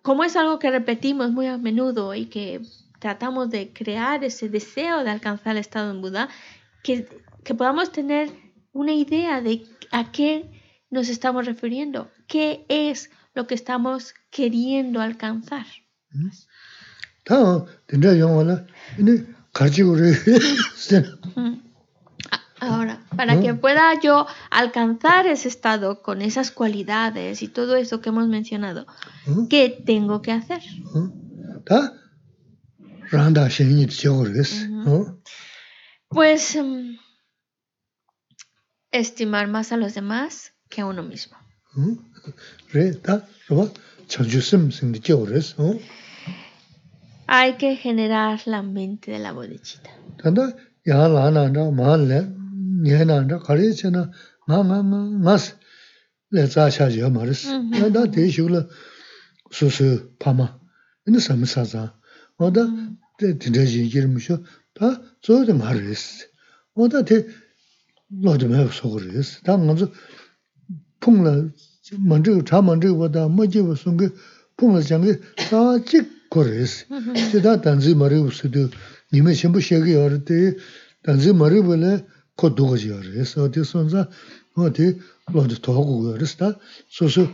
[0.01, 2.61] como es algo que repetimos muy a menudo y que
[2.99, 6.29] tratamos de crear ese deseo de alcanzar el estado en Buda,
[6.83, 7.07] que,
[7.43, 8.31] que podamos tener
[8.71, 10.49] una idea de a qué
[10.89, 15.67] nos estamos refiriendo, qué es lo que estamos queriendo alcanzar.
[22.59, 28.09] Ahora, para que pueda yo alcanzar ese estado con esas cualidades y todo eso que
[28.09, 28.87] hemos mencionado,
[29.49, 30.61] ¿qué tengo que hacer?
[36.07, 36.95] Pues mm,
[38.91, 41.37] estimar más a los demás que a uno mismo.
[42.73, 43.13] re ta
[43.47, 43.65] roba
[44.11, 45.47] chanchusim sindi che ores
[47.27, 50.43] hay que generar la mente de la bodhichita tanda
[50.85, 52.19] ya la na na ma le
[52.83, 54.01] nye na na kare che na
[54.47, 55.51] nga nga nga nga si
[56.33, 57.41] le za sha je ma res
[57.79, 58.61] na da de shu la
[59.57, 59.87] su su
[60.21, 60.47] pa ma
[61.07, 61.83] ini sami sa za
[62.37, 62.63] o da
[63.19, 64.35] de de ji girmiş o
[64.77, 64.87] ta
[65.25, 66.03] zo de ma res
[66.75, 67.17] o da de
[68.23, 69.87] lo de me so res ta nga zo
[71.01, 71.33] pung la
[71.99, 74.09] 만저 다 만저 보다 뭐지고 송게
[74.57, 76.87] 뽕을 장게 사직 거레스
[77.31, 78.69] 제가 단지 말이 없어도
[79.13, 80.55] 님의 전부 시작이 어때
[81.03, 82.05] 단지 말이 벌레
[82.35, 84.09] 코도고지 어레스 어디 손자
[84.55, 84.99] 어디
[85.33, 86.57] 로드 도고 어.레스다
[86.89, 87.27] 소소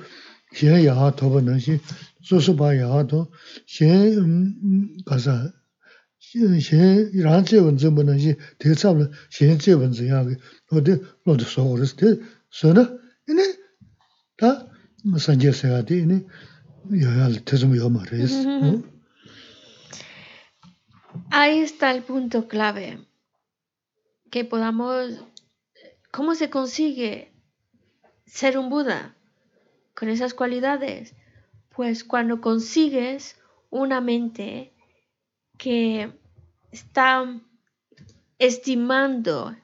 [0.51, 1.79] xiāyā tōpa nāshī,
[2.27, 3.23] sūsū pā yā tō,
[3.71, 4.43] xiān
[5.07, 5.35] kāsā,
[6.19, 10.19] xiān rāng chē wān tsē pā nāshī, tē tsāp lā xiān chē wān tsē yā
[10.27, 10.35] kī,
[10.67, 12.07] tō tē lō tō sō rā sī, tē
[12.51, 12.83] sō na,
[13.31, 13.45] inē
[21.29, 23.05] Ahí está el punto clave.
[24.29, 25.23] Que podamos...
[26.11, 27.31] ¿Cómo se consigue
[28.25, 29.15] ser un Buda
[29.95, 31.15] con esas cualidades?
[31.75, 33.37] Pues cuando consigues
[33.69, 34.73] una mente
[35.57, 36.11] que
[36.71, 37.25] está
[38.39, 39.55] estimando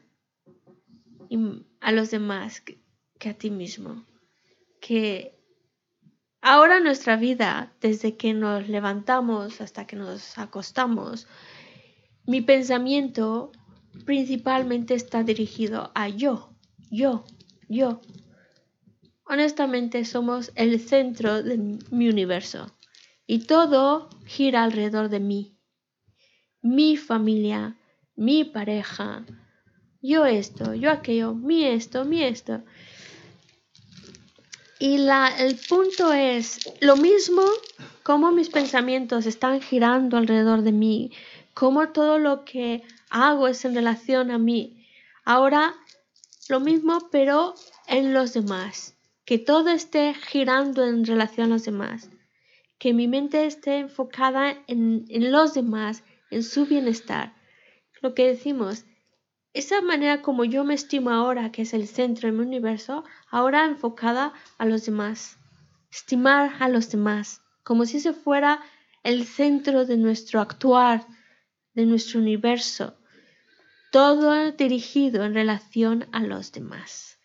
[1.30, 2.62] im- a los demás
[3.20, 4.06] que a ti mismo.
[4.88, 5.38] Que
[6.40, 11.28] ahora nuestra vida, desde que nos levantamos hasta que nos acostamos,
[12.26, 13.52] mi pensamiento
[14.06, 16.56] principalmente está dirigido a yo,
[16.90, 17.26] yo,
[17.68, 18.00] yo.
[19.26, 21.58] Honestamente somos el centro de
[21.92, 22.74] mi universo
[23.26, 25.58] y todo gira alrededor de mí.
[26.62, 27.78] Mi familia,
[28.16, 29.26] mi pareja,
[30.02, 32.64] yo esto, yo aquello, mi esto, mi esto.
[34.80, 37.44] Y la, el punto es, lo mismo
[38.04, 41.12] como mis pensamientos están girando alrededor de mí,
[41.54, 44.88] como todo lo que hago es en relación a mí.
[45.26, 45.76] Ahora,
[46.48, 47.56] lo mismo, pero
[47.88, 48.96] en los demás.
[49.26, 52.10] Que todo esté girando en relación a los demás.
[52.78, 57.34] Que mi mente esté enfocada en, en los demás, en su bienestar.
[58.02, 58.86] Lo que decimos,
[59.58, 63.66] esa manera como yo me estimo ahora, que es el centro de mi universo, ahora
[63.66, 65.38] enfocada a los demás.
[65.92, 68.62] Estimar a los demás, como si ese fuera
[69.04, 71.06] el centro de nuestro actuar,
[71.74, 72.96] de nuestro universo.
[73.92, 77.20] Todo dirigido en relación a los demás.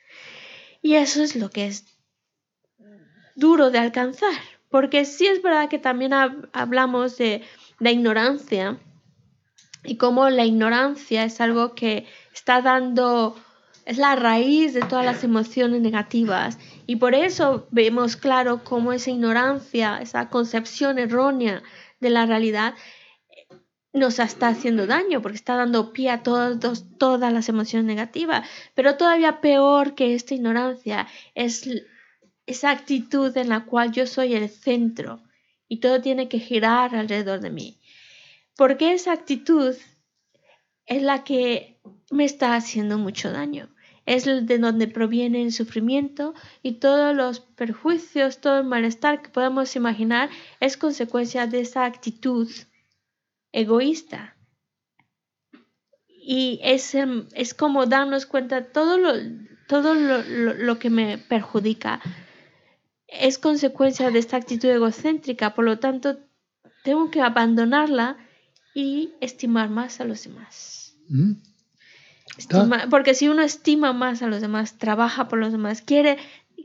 [0.81, 1.85] Y eso es lo que es
[3.35, 4.35] duro de alcanzar,
[4.69, 7.43] porque sí es verdad que también hab- hablamos de
[7.79, 8.79] la ignorancia
[9.85, 13.37] y cómo la ignorancia es algo que está dando,
[13.85, 19.11] es la raíz de todas las emociones negativas y por eso vemos claro cómo esa
[19.11, 21.63] ignorancia, esa concepción errónea
[22.01, 22.75] de la realidad
[23.93, 28.49] nos está haciendo daño porque está dando pie a todas las emociones negativas.
[28.75, 31.69] Pero todavía peor que esta ignorancia es
[32.47, 35.23] esa actitud en la cual yo soy el centro
[35.69, 37.79] y todo tiene que girar alrededor de mí.
[38.57, 39.75] Porque esa actitud
[40.87, 41.72] es la que
[42.13, 43.69] me está haciendo mucho daño.
[44.07, 49.77] Es de donde proviene el sufrimiento y todos los perjuicios, todo el malestar que podemos
[49.77, 50.29] imaginar
[50.61, 52.49] es consecuencia de esa actitud
[53.53, 54.37] egoísta.
[56.09, 59.13] Y es, em, es como darnos cuenta todo lo,
[59.69, 62.01] todo lo, lo- lo que me perjudica
[63.09, 66.19] es consecuencia de esta actitud egocéntrica, por lo tanto
[66.85, 68.17] tengo que abandonarla
[68.75, 70.97] y estimar más a los demás.
[71.09, 71.33] ¿Mm?
[72.39, 76.19] Estima- porque si uno estima más a los demás, trabaja por los demás, quiere,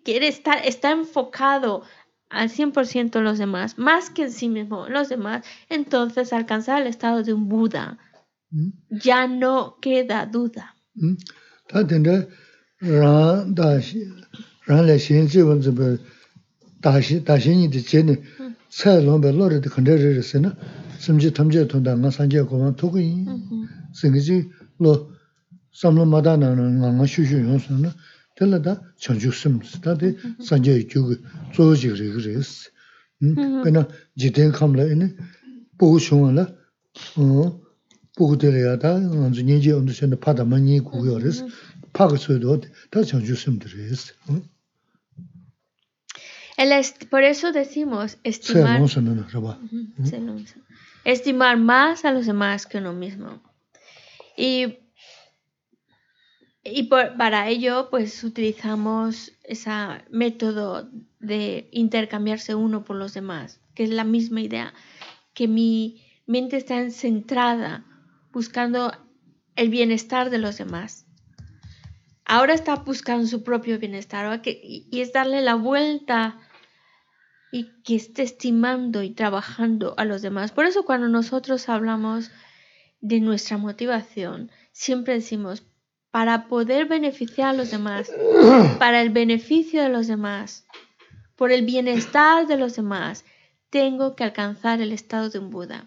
[0.03, 1.83] quiere estar, está enfocado
[2.29, 6.81] al 100% en los demás, más que en sí mismo, en los demás, entonces alcanzar
[6.81, 7.97] el estado de un Buda.
[8.49, 8.69] ¿Mm?
[8.89, 10.75] Ya no queda duda.
[10.95, 11.15] ¿Mm?
[11.67, 12.27] Tā tēndā
[25.79, 27.91] samlo mada na nga nga shu shu yonsu na
[28.35, 28.73] tela da
[29.03, 30.09] chanchuk simsi, da di
[30.47, 31.13] sanjayi kyugu
[31.53, 32.69] zogo jik riga resi.
[33.21, 33.35] Hmm?
[33.35, 33.63] Mm-hmm.
[33.63, 33.81] Pena
[34.17, 35.07] jiten kamla ini
[35.77, 36.45] bogu shunga la
[37.17, 37.49] uh,
[38.17, 41.93] bogu tela ya da uh, nganzu nyenji ondu shenda pada ma nyi guyo resi, mm-hmm.
[41.93, 42.57] paga soyo
[42.91, 44.13] da chanchuk simdi resi.
[44.25, 44.41] Hmm?
[47.11, 48.81] Por eso decimos estimar...
[48.81, 49.93] Mm-hmm.
[49.95, 50.45] Hmm?
[51.05, 53.39] Estimar más a los demás que uno mismo.
[54.35, 54.79] Y
[56.73, 59.71] y para ello, pues utilizamos ese
[60.09, 60.89] método
[61.19, 64.73] de intercambiarse uno por los demás, que es la misma idea,
[65.33, 67.85] que mi mente está centrada
[68.31, 68.91] buscando
[69.55, 71.05] el bienestar de los demás.
[72.25, 76.37] Ahora está buscando su propio bienestar y es darle la vuelta
[77.51, 80.51] y que esté estimando y trabajando a los demás.
[80.51, 82.29] Por eso cuando nosotros hablamos
[82.99, 85.63] de nuestra motivación, siempre decimos,
[86.17, 88.11] para poder beneficiar a los demás,
[88.79, 90.65] para el beneficio de los demás,
[91.35, 93.23] por el bienestar de los demás,
[93.69, 95.85] tengo que alcanzar el estado de un Buda.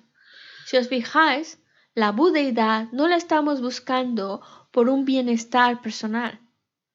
[0.67, 1.59] Si os fijáis,
[1.97, 4.41] la budeidad no la estamos buscando
[4.71, 6.39] por un bienestar personal,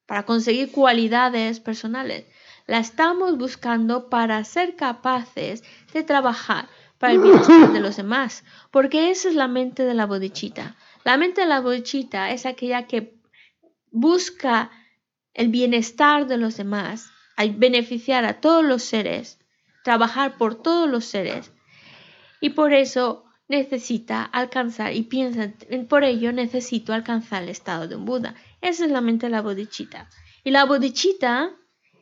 [0.06, 2.24] para conseguir cualidades personales.
[2.68, 9.12] La estamos buscando para ser capaces de trabajar para el bienestar de los demás, porque
[9.12, 10.78] esa es la mente de la bodichita.
[11.04, 13.15] La mente de la bodichita es aquella que
[13.96, 14.72] busca
[15.34, 17.10] el bienestar de los demás,
[17.56, 19.40] beneficiar a todos los seres,
[19.86, 21.54] trabajar por todos los seres.
[22.42, 25.54] Y por eso necesita alcanzar y piensa,
[25.88, 28.36] por ello necesito alcanzar el estado de un Buda.
[28.60, 30.10] Esa es la mente de la bodichita.
[30.44, 31.52] Y la bodichita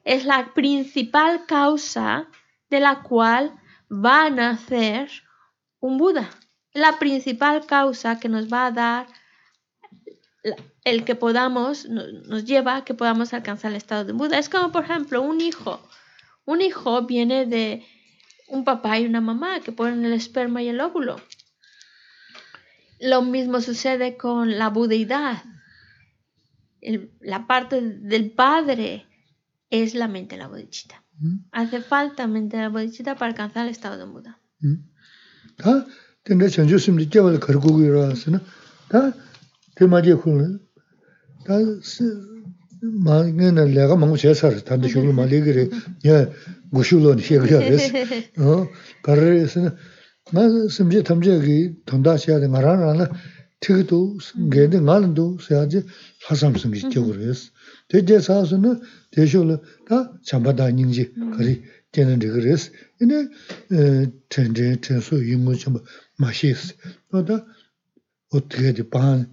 [0.03, 2.27] es la principal causa
[2.71, 3.53] de la cual
[3.91, 5.11] va a nacer
[5.79, 6.27] un Buda.
[6.73, 9.07] la principal causa que nos va a dar
[10.85, 14.37] el que podamos, no- nos lleva a que podamos alcanzar el estado de Buda.
[14.39, 15.81] Es como, por ejemplo, un hijo.
[16.45, 17.85] Un hijo viene de
[18.49, 21.15] un papá y una mamá que ponen el esperma y el óvulo.
[22.99, 25.43] Lo mismo sucede con la budeidad.
[26.81, 29.05] El- la parte del padre
[29.69, 31.03] es la mente de la bodhichitta.
[31.21, 31.45] 음?
[31.51, 34.39] Hace falta mente de la bodhichitta para alcanzar el estado de Buda.
[34.61, 34.89] 음.
[41.44, 42.28] 다 근데 전주 심리 깨발 걸고 그러서는 다 대마지 훈
[42.80, 45.68] 다 마는 내가 망고 제사를 단도 쇼를 말이 그래
[46.06, 46.30] 예
[46.70, 47.92] 무슈로 시작해야지
[48.38, 48.68] 어
[49.02, 49.74] 가르에서는
[50.32, 53.10] 나 심지 탐지기 돈다시야 돼 말하나
[53.60, 54.18] 특도
[54.52, 55.82] 게데 말도 세야지
[56.28, 57.50] 하삼승 지적으로 했어
[57.88, 58.80] 대제 사서는
[59.10, 59.58] 대쇼를
[59.88, 63.26] 다 잠바다 닝지 그리 되는 데 그랬어 근데
[63.72, 65.78] 에 전제 전수 임무 좀
[66.18, 66.76] 마시스
[67.10, 67.44] 또다
[68.30, 69.32] 어떻게 돼반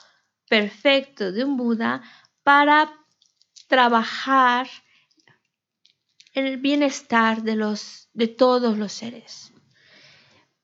[0.51, 2.01] perfecto de un Buda
[2.43, 2.91] para
[3.69, 4.67] trabajar
[6.33, 9.53] el bienestar de, los, de todos los seres.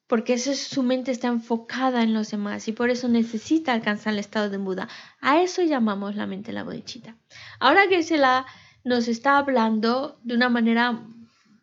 [0.08, 4.12] Porque eso es- su mente está enfocada en los demás y por eso necesita alcanzar
[4.12, 4.90] el estado de Buda.
[5.22, 7.16] A eso llamamos la mente la bodhichitta.
[7.62, 8.46] Ahora que se la
[8.84, 11.02] nos está hablando de una manera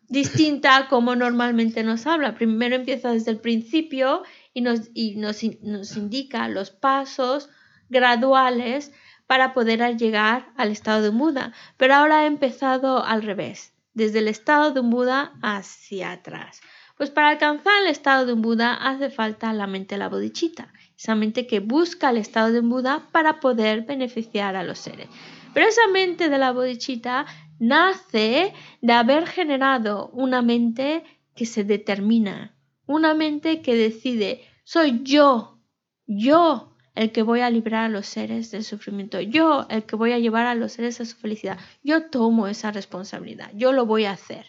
[0.09, 2.33] distinta como normalmente nos habla.
[2.33, 7.49] Primero empieza desde el principio y nos, y nos, nos indica los pasos
[7.89, 8.91] graduales
[9.27, 11.53] para poder llegar al estado de Buda.
[11.77, 16.61] Pero ahora ha empezado al revés, desde el estado de Buda hacia atrás.
[16.97, 21.13] Pues para alcanzar el estado de un Buda hace falta la mente la bodhichitta, esa
[21.13, 25.09] mente que busca el estado de un Buda para poder beneficiar a los seres.
[25.53, 27.25] Pero esa mente de la bodhichitta
[27.59, 31.03] nace de haber generado una mente
[31.35, 32.55] que se determina,
[32.85, 35.59] una mente que decide, soy yo,
[36.05, 40.13] yo el que voy a librar a los seres del sufrimiento, yo el que voy
[40.13, 44.05] a llevar a los seres a su felicidad, yo tomo esa responsabilidad, yo lo voy
[44.05, 44.45] a hacer.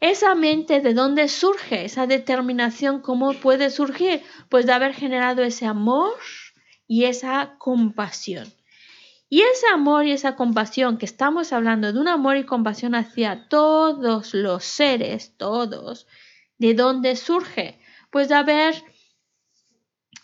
[0.00, 1.84] Esa mente, ¿de dónde surge?
[1.84, 4.22] Esa determinación, ¿cómo puede surgir?
[4.48, 6.14] Pues de haber generado ese amor
[6.88, 8.52] y esa compasión.
[9.28, 13.48] Y ese amor y esa compasión, que estamos hablando de un amor y compasión hacia
[13.48, 16.06] todos los seres, todos,
[16.58, 17.78] ¿de dónde surge?
[18.10, 18.74] Pues de haber,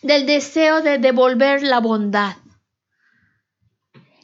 [0.01, 2.35] del deseo de devolver la bondad.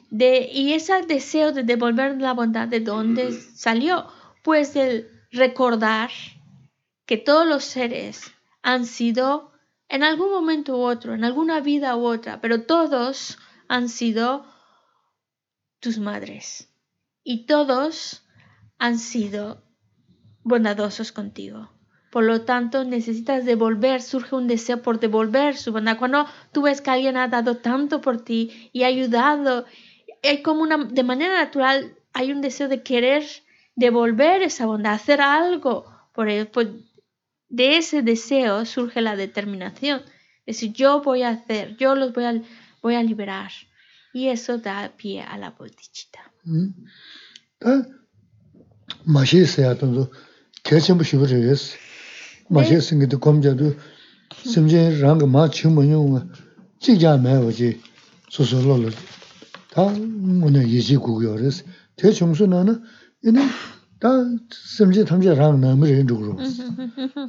[0.10, 4.08] De, y ese deseo de devolver la bondad, ¿de dónde salió?
[4.44, 6.10] Pues del recordar
[7.06, 8.32] que todos los seres
[8.62, 9.52] han sido
[9.90, 13.38] en algún momento u otro, en alguna vida u otra, pero todos
[13.68, 14.46] han sido
[15.80, 16.74] tus madres
[17.24, 18.24] y todos
[18.78, 19.64] han sido
[20.44, 21.75] bondadosos contigo.
[22.16, 25.98] Por lo tanto, necesitas devolver, surge un deseo por devolver su bondad.
[25.98, 29.66] Cuando tú ves que alguien ha dado tanto por ti y ha ayudado,
[30.24, 33.26] hay como una, de manera natural, hay un deseo de querer
[33.76, 35.84] devolver esa bondad, hacer algo
[36.14, 36.48] por ellos.
[36.54, 36.70] Pues
[37.50, 40.00] de ese deseo surge la determinación.
[40.46, 42.42] Es decir, yo voy a hacer, yo los voy a,
[42.82, 43.52] voy a liberar.
[44.14, 46.32] Y eso da pie a la bodhichitta.
[46.46, 46.88] 음.
[51.60, 51.85] 다
[52.49, 53.75] 마시스야 또 개첨부 시부르스 마시스인게도 검자도
[54.45, 56.31] 심지 랑가 마 치모용
[56.79, 57.81] 지자 매워지
[58.31, 58.91] 소소로로
[59.73, 61.65] 다 오늘 예지 구겨스
[61.97, 62.83] 대청수는
[63.25, 63.41] 이네
[64.01, 64.09] 다
[64.51, 66.39] 심지 탐지 랑 남을 주고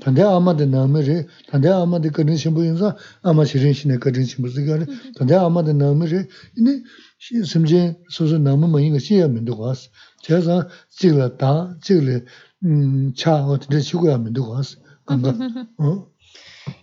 [0.02, 4.86] 단대 아마데 남을 단대 아마데 그런 신부인사 아마 실은 신의 그런 신부스가
[5.18, 6.82] 단대 아마데 남을 이네
[7.20, 9.90] 심지 소소 남은 뭐 이거 시야면 되고 왔어
[10.24, 12.26] 제가 찍을 다 찍을
[12.64, 14.66] 음차 어떻게 치고야면 되고 왔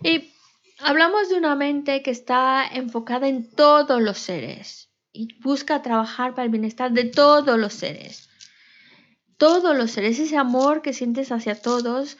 [0.02, 0.32] Y
[0.78, 6.44] hablamos de una mente que está enfocada en todos los seres y busca trabajar para
[6.44, 8.28] el bienestar de todos los seres.
[9.36, 12.16] Todos los seres, ese amor que sientes hacia todos,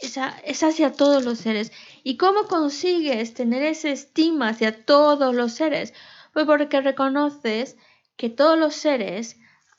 [0.00, 1.72] es, hacia todos los seres.
[2.04, 5.94] ¿Y cómo consigues tener esa estima hacia todos los seres?
[6.32, 7.76] Pues porque reconoces
[8.16, 9.36] que todos los seres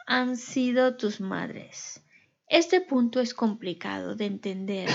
[0.08, 2.02] han sido tus madres.
[2.48, 4.90] Este punto es complicado de entender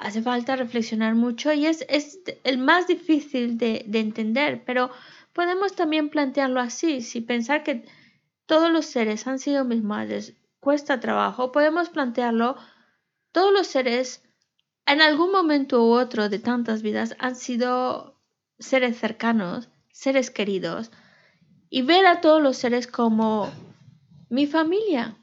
[0.00, 4.90] hace falta reflexionar mucho y es, es el más difícil de, de entender, pero
[5.32, 7.84] podemos también plantearlo así, si pensar que
[8.46, 12.56] todos los seres han sido mis madres cuesta trabajo, podemos plantearlo,
[13.32, 14.22] todos los seres
[14.86, 18.18] en algún momento u otro de tantas vidas han sido
[18.58, 20.90] seres cercanos, seres queridos,
[21.70, 23.50] y ver a todos los seres como
[24.28, 25.16] mi familia,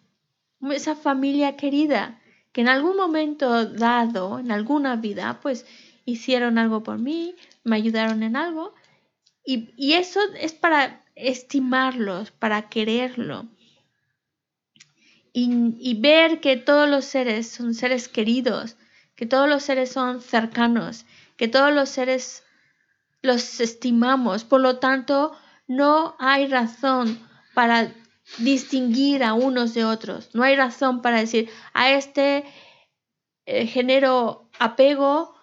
[0.72, 2.22] esa familia querida,
[2.57, 5.67] que en algún momento dado, en alguna vida, pues
[6.05, 8.73] hicieron algo por mí, me ayudaron en algo,
[9.45, 13.45] y, eso es para estimarlos, para quererlo.
[15.34, 18.75] Y, ver que todos los seres son seres queridos,
[19.15, 21.05] que todos los seres son cercanos,
[21.35, 22.43] que todos los seres
[23.21, 24.45] los estimamos.
[24.45, 27.19] Por lo tanto, no hay razón
[27.53, 27.93] para
[28.38, 30.30] distinguir a unos de otros.
[30.34, 32.44] No hay razón para decir a este
[33.45, 35.36] eh, genero apego,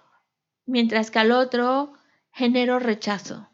[0.66, 1.93] mientras que al otro
[2.32, 3.48] genero rechazo.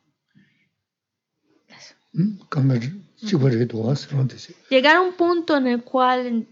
[4.69, 6.48] Llegar a un punto en el cual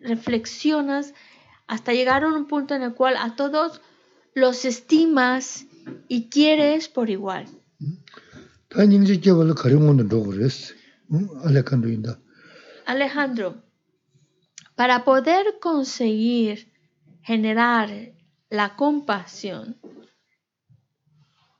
[0.00, 1.14] reflexionas
[1.66, 3.80] hasta llegar a un punto en el cual a todos
[4.34, 5.66] los estimas
[6.08, 7.46] y quieres por igual.
[12.86, 13.62] Alejandro,
[14.74, 16.72] para poder conseguir
[17.22, 17.90] generar
[18.50, 19.76] la compasión,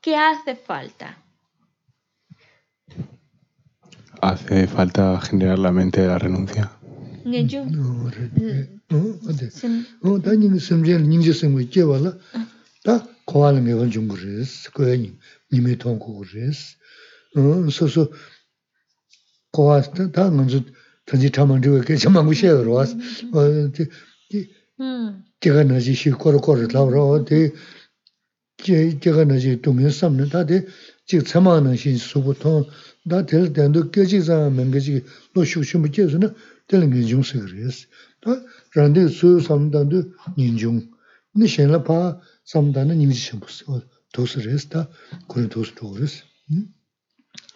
[0.01, 1.17] ¿qué hace falta?
[4.21, 6.71] Hace falta generar la mente de la renuncia.
[19.55, 20.59] 고와스 다 먼저
[21.05, 22.97] 던지 타면 되고 계속 망고 쉐어 와스
[23.31, 23.71] 어
[25.39, 27.53] 제가 나지 시 코로코로 나오러 어디
[28.57, 30.65] 제 제가 나지 동면 삼는 다데
[31.05, 32.65] 지 참아는 신 수부터
[33.05, 36.33] 나 될던도 깨지자 맹게지 로 슈슈 깨서는
[36.67, 37.87] 되는 게 중세 그래서
[38.21, 38.35] 다
[38.75, 40.03] 란데 수 삼단도
[40.35, 40.89] 인중.
[41.35, 43.65] 네 셴라 파 삼단은 임지 셴부스.
[44.11, 44.89] 도스레스다
[45.29, 46.67] 그런 도스 도그레스 음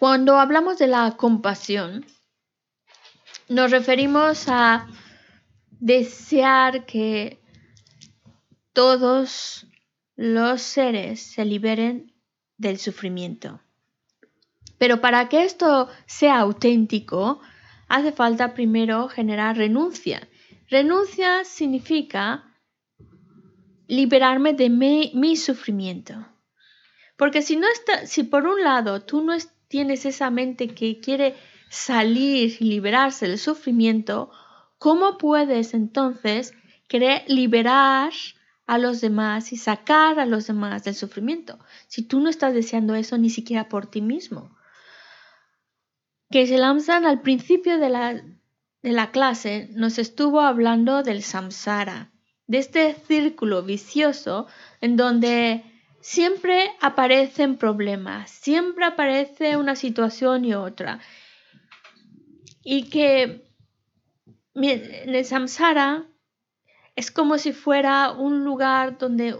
[0.00, 2.06] Cuando hablamos de la compasión,
[3.50, 4.88] nos referimos a
[5.72, 7.38] desear que
[8.72, 9.66] todos
[10.16, 12.14] los seres se liberen
[12.56, 13.60] del sufrimiento.
[14.78, 17.42] Pero para que esto sea auténtico,
[17.86, 20.26] hace falta primero generar renuncia.
[20.70, 22.56] Renuncia significa
[23.86, 26.26] liberarme de mi, sufrimiento.
[27.18, 29.34] Porque si no está, si por un lado tú no
[29.70, 31.36] tienes esa mente que quiere
[31.70, 34.32] salir y liberarse del sufrimiento,
[34.78, 36.52] ¿cómo puedes entonces
[36.88, 38.10] querer liberar
[38.66, 41.60] a los demás y sacar a los demás del sufrimiento?
[41.86, 44.56] Si tú no estás deseando eso ni siquiera por ti mismo.
[46.30, 52.10] Que al principio de la, de la clase nos estuvo hablando del samsara
[52.48, 54.48] de este círculo vicioso
[54.80, 55.69] en donde
[56.00, 61.00] siempre aparecen problemas, siempre aparece una situación y otra.
[62.62, 63.44] Y que
[64.54, 66.06] en el samsara
[66.96, 69.34] es como si fuera un lugar donde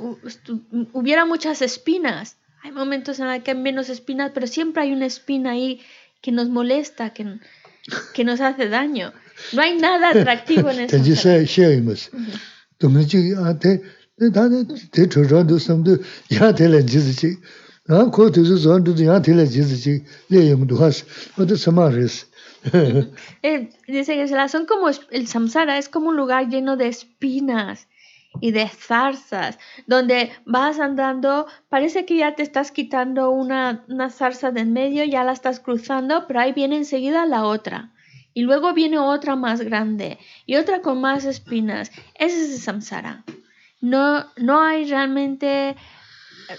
[0.93, 2.37] hubiera muchas espinas.
[2.63, 5.81] Hay momentos en los que hay menos espinas, pero siempre hay una espina ahí
[6.21, 7.39] que nos molesta, que,
[8.15, 9.13] que nos hace daño.
[9.53, 10.91] No hay nada atractivo en el
[22.09, 22.29] sī.
[23.89, 27.89] Dice que son como el samsara es como un lugar lleno de espinas
[28.41, 34.53] y de zarzas, donde vas andando, parece que ya te estás quitando una, una zarza
[34.53, 37.93] de en medio, ya la estás cruzando, pero ahí viene enseguida la otra.
[38.35, 41.91] Y luego viene otra más grande y otra con más espinas.
[42.15, 43.25] Ese es el samsara.
[43.81, 45.77] No, no hay realmente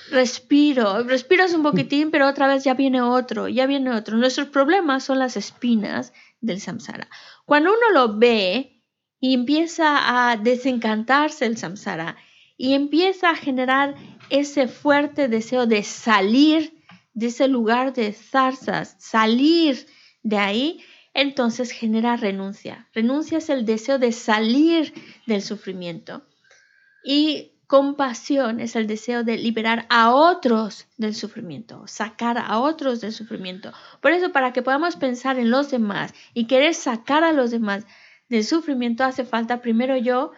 [0.10, 1.03] respiro.
[1.03, 4.18] Respiras un poquitín, pero otra vez ya viene otro, ya viene otro.
[4.18, 7.07] Nuestros problemas son las espinas del samsara.
[7.45, 8.81] Cuando uno lo ve
[9.19, 12.18] y empieza a desencantarse el samsara
[12.57, 13.95] y empieza a generar
[14.30, 16.77] ese fuerte deseo de salir
[17.14, 19.85] de ese lugar de zarzas, salir
[20.23, 20.84] de ahí,
[21.14, 22.88] entonces genera renuncia.
[22.93, 24.93] Renuncia es el deseo de salir
[25.27, 26.23] del sufrimiento.
[27.03, 33.14] Y compasión es el deseo de liberar a otros del sufrimiento, sacar a otros del
[33.14, 33.72] sufrimiento.
[34.02, 37.86] Por eso, para que podamos pensar en los demás y querer sacar a los demás
[38.28, 40.32] del sufrimiento, hace falta primero yo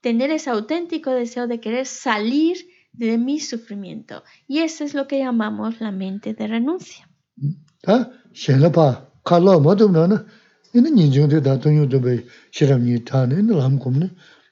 [0.00, 2.56] tener ese auténtico deseo de querer salir
[2.92, 4.24] de mi sufrimiento.
[4.48, 7.08] Y eso es lo que llamamos la mente de renuncia.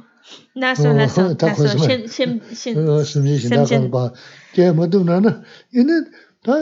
[0.54, 4.12] Naso, naso, ta naso, cosa- shin- shin- shin- 어 심지 신다 shin- 칼바
[4.54, 5.42] 게 모두나나
[5.74, 6.04] 이는
[6.44, 6.52] 다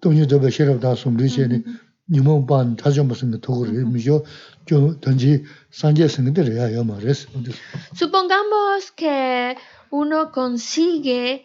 [0.00, 1.64] 돈요도 베 시람다 숨리제니
[2.10, 4.24] 니모 반 타좀 무슨 거 도그레 미죠
[4.66, 7.28] 저 던지 산제 생들이야 요 말레스
[7.94, 9.54] Supongamos que
[9.92, 11.42] uno consigue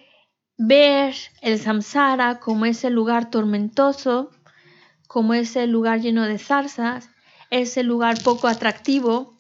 [0.59, 4.31] ver el samsara como ese lugar tormentoso,
[5.07, 7.09] como ese lugar lleno de zarzas,
[7.51, 9.39] ese lugar poco atractivo,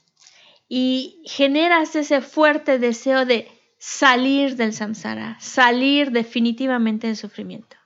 [0.69, 7.77] y generas ese fuerte deseo de salir del samsara, salir definitivamente del sufrimiento.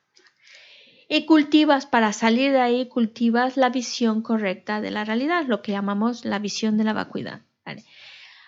[1.09, 5.73] Y cultivas, para salir de ahí, cultivas la visión correcta de la realidad, lo que
[5.73, 7.43] llamamos la visión de la vacuidad.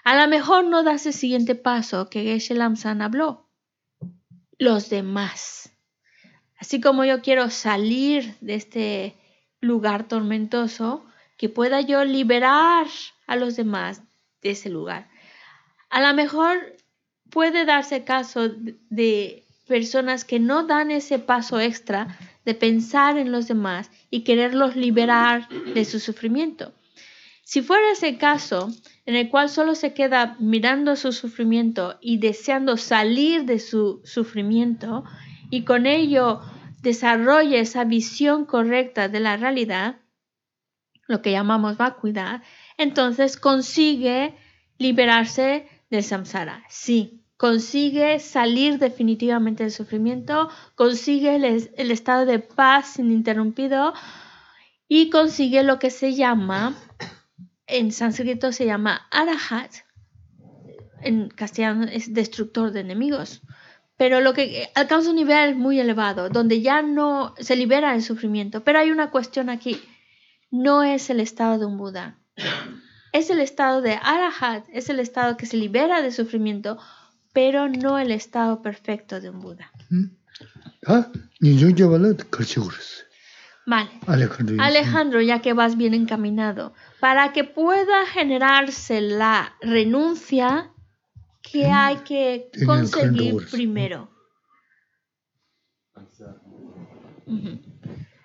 [0.05, 3.44] A lo mejor no das el siguiente paso que Geshe Lamsan habló.
[4.59, 5.71] Los demás.
[6.59, 9.17] Así como yo quiero salir de este
[9.61, 11.05] lugar tormentoso,
[11.37, 12.87] que pueda yo liberar
[13.27, 14.03] a los demás
[14.43, 15.09] de ese lugar.
[15.91, 16.77] A lo mejor
[17.31, 23.49] puede darse caso de- personas que no dan ese paso extra de pensar en los
[23.49, 26.75] demás y quererlos liberar de su sufrimiento.
[27.45, 28.71] Si fuera ese caso,
[29.05, 35.05] en el cual solo se queda mirando su sufrimiento y deseando salir de su sufrimiento
[35.51, 36.41] y con ello
[36.81, 40.01] desarrolla esa visión correcta de la realidad,
[41.07, 42.43] lo que llamamos vacuidad,
[42.79, 44.35] entonces consigue
[44.79, 46.65] liberarse del samsara.
[46.71, 53.93] Sí, consigue salir definitivamente del sufrimiento, consigue el, el estado de paz ininterrumpido
[54.89, 56.75] y consigue lo que se llama,
[57.67, 59.73] en sánscrito se llama arahat,
[61.03, 63.43] en castellano es destructor de enemigos.
[63.97, 68.65] Pero lo que alcanza un nivel muy elevado, donde ya no se libera del sufrimiento.
[68.65, 69.81] Pero hay una cuestión aquí.
[70.51, 72.19] No es el estado de un Buda.
[73.13, 76.79] Es el estado de Arahat, es el estado que se libera del sufrimiento,
[77.33, 79.71] pero no el estado perfecto de un Buda.
[80.85, 82.27] 다
[83.67, 83.91] Vale.
[84.07, 90.71] Alejandro, Alejandro, ya que vas bien encaminado, para que pueda generarse la renuncia,
[91.43, 94.11] ¿qué hay que conseguir primero?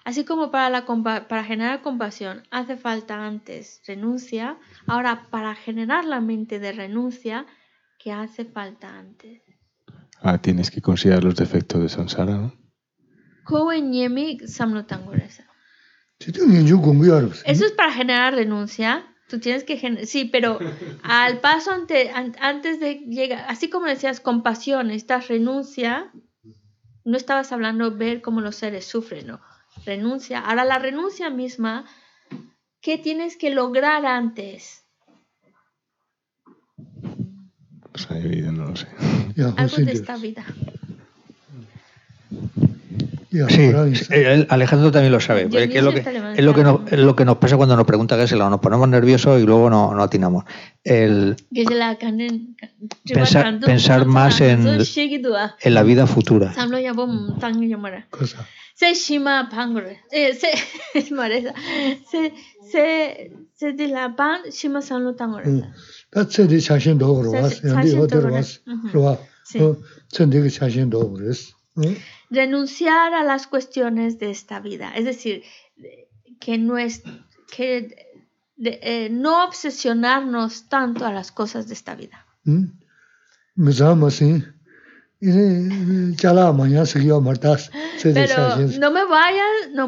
[0.03, 0.84] Así como para,
[1.44, 4.57] generar compasión hace falta antes renuncia,
[4.88, 7.45] ahora para generar la mente de renuncia,
[7.99, 9.44] ¿qué hace falta antes?
[10.22, 12.59] Ah, tienes que considerar los defectos de Sansara, ¿no?
[17.46, 19.06] Eso es para generar renuncia.
[19.28, 20.60] Tú tienes que sí, pero
[21.04, 26.12] al paso ante, antes de llegar, así como decías compasión, estás renuncia,
[27.06, 29.42] no estabas hablando de ver cómo los seres sufren, no.
[29.86, 30.40] Renuncia.
[30.40, 31.86] Ahora la renuncia misma,
[32.82, 34.84] ¿qué tienes que lograr antes?
[37.92, 38.88] Pues ahí, no lo sé.
[39.58, 40.46] Algo de esta vida.
[43.31, 43.72] Sí,
[44.10, 45.43] eh, Alejandro también lo sabe.
[45.43, 46.43] Porque es, lo que, es,
[46.99, 49.93] lo que nos, pasa cuando nos pregunta qué es Nos ponemos nerviosos y luego no,
[49.93, 50.45] no atinamos.
[53.03, 54.80] Pensar, más en,
[55.64, 56.53] la vida futura.
[56.53, 56.60] Se
[64.15, 64.41] pan
[71.80, 71.95] Mm.
[72.30, 75.43] Renunciar a las cuestiones de esta vida, es decir,
[76.39, 77.03] que, no, es,
[77.56, 77.95] que
[78.57, 82.26] de, eh, no obsesionarnos tanto a las cosas de esta vida.
[82.43, 82.65] Mm.
[83.56, 84.43] Me llama así.
[85.22, 87.72] Ya la mañana seguido Martas.
[88.02, 89.88] Pero no me vayan, no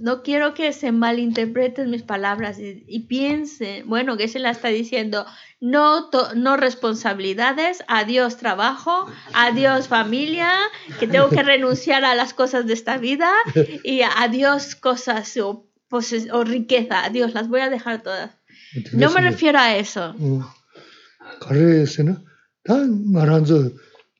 [0.00, 4.68] no quiero que se malinterpreten mis palabras y, y piensen, bueno, que se la está
[4.68, 5.26] diciendo,
[5.60, 10.50] no, to, no responsabilidades, adiós trabajo, adiós familia,
[10.98, 13.30] que tengo que renunciar a las cosas de esta vida
[13.84, 15.66] y adiós cosas o,
[16.44, 18.30] riqueza, adiós, las voy a dejar todas.
[18.92, 20.14] No me refiero a eso.
[20.16, 20.40] Mm.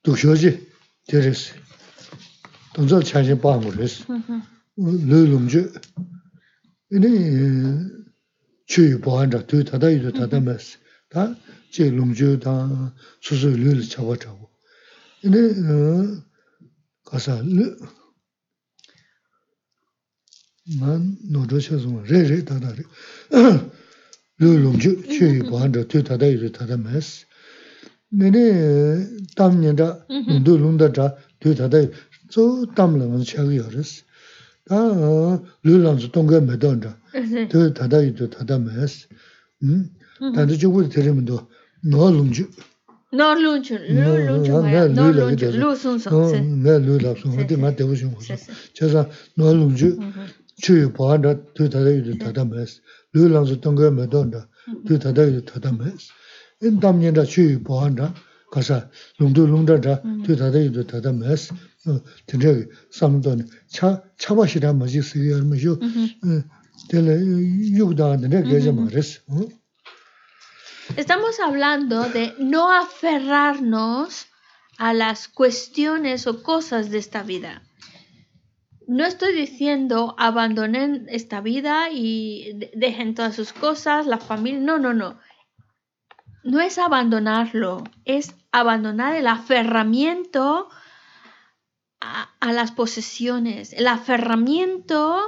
[0.00, 0.12] 어.
[0.12, 0.68] 가르에서는 다 말한저 두셔지
[1.08, 1.54] 되랬어.
[2.74, 4.04] 동서 자신 빠는 그랬어.
[4.12, 4.42] Ujú.
[4.76, 5.72] 르lum주
[6.92, 7.08] 이네
[8.66, 10.78] 추유 보안자 두 다다 이도 다다메스
[11.08, 11.34] 다
[11.72, 14.50] 제lum주 다 수수 르를 잡아 잡고
[15.24, 16.22] 이네 어
[17.04, 17.76] 가서 르
[20.66, 20.98] ngā
[21.30, 22.82] nō rō shā sōng rē rē tātā rē
[24.42, 27.29] lō lōng chū chū yu bōhān rā tū tātā yu rē tātā mē sī mē
[27.29, 27.29] nē
[28.11, 31.77] 네네 담년다 눈도 룬다자 되다다
[32.29, 34.03] 저 담는 책이 열었어
[34.67, 36.99] 다 룰랑스 동게 매던다
[37.49, 39.07] 저 다다이도 다다메스
[39.63, 39.89] 음
[40.35, 41.47] 다들 저거 들으면도
[41.83, 42.49] 너룽주
[43.13, 46.09] 너룽주 룰룽주 뭐야 너룽주 룰순서
[46.63, 48.19] 네 룰랍스 어디 맞 되고 싶은 거
[48.77, 49.99] 그래서 너룽주
[50.57, 51.87] 주의 보안다 되다다
[52.19, 52.81] 다다메스
[53.13, 54.49] 룰랑스 동게 매던다
[54.85, 56.11] 되다다 다다메스
[70.97, 74.27] Estamos hablando de no aferrarnos
[74.77, 77.61] a las cuestiones o cosas de esta vida.
[78.87, 84.59] No estoy diciendo abandonen esta vida y de- dejen todas sus cosas, la familia.
[84.59, 85.17] No, no, no.
[86.43, 90.69] No es abandonarlo, es abandonar el aferramiento
[91.99, 95.19] a, a las posesiones, el aferramiento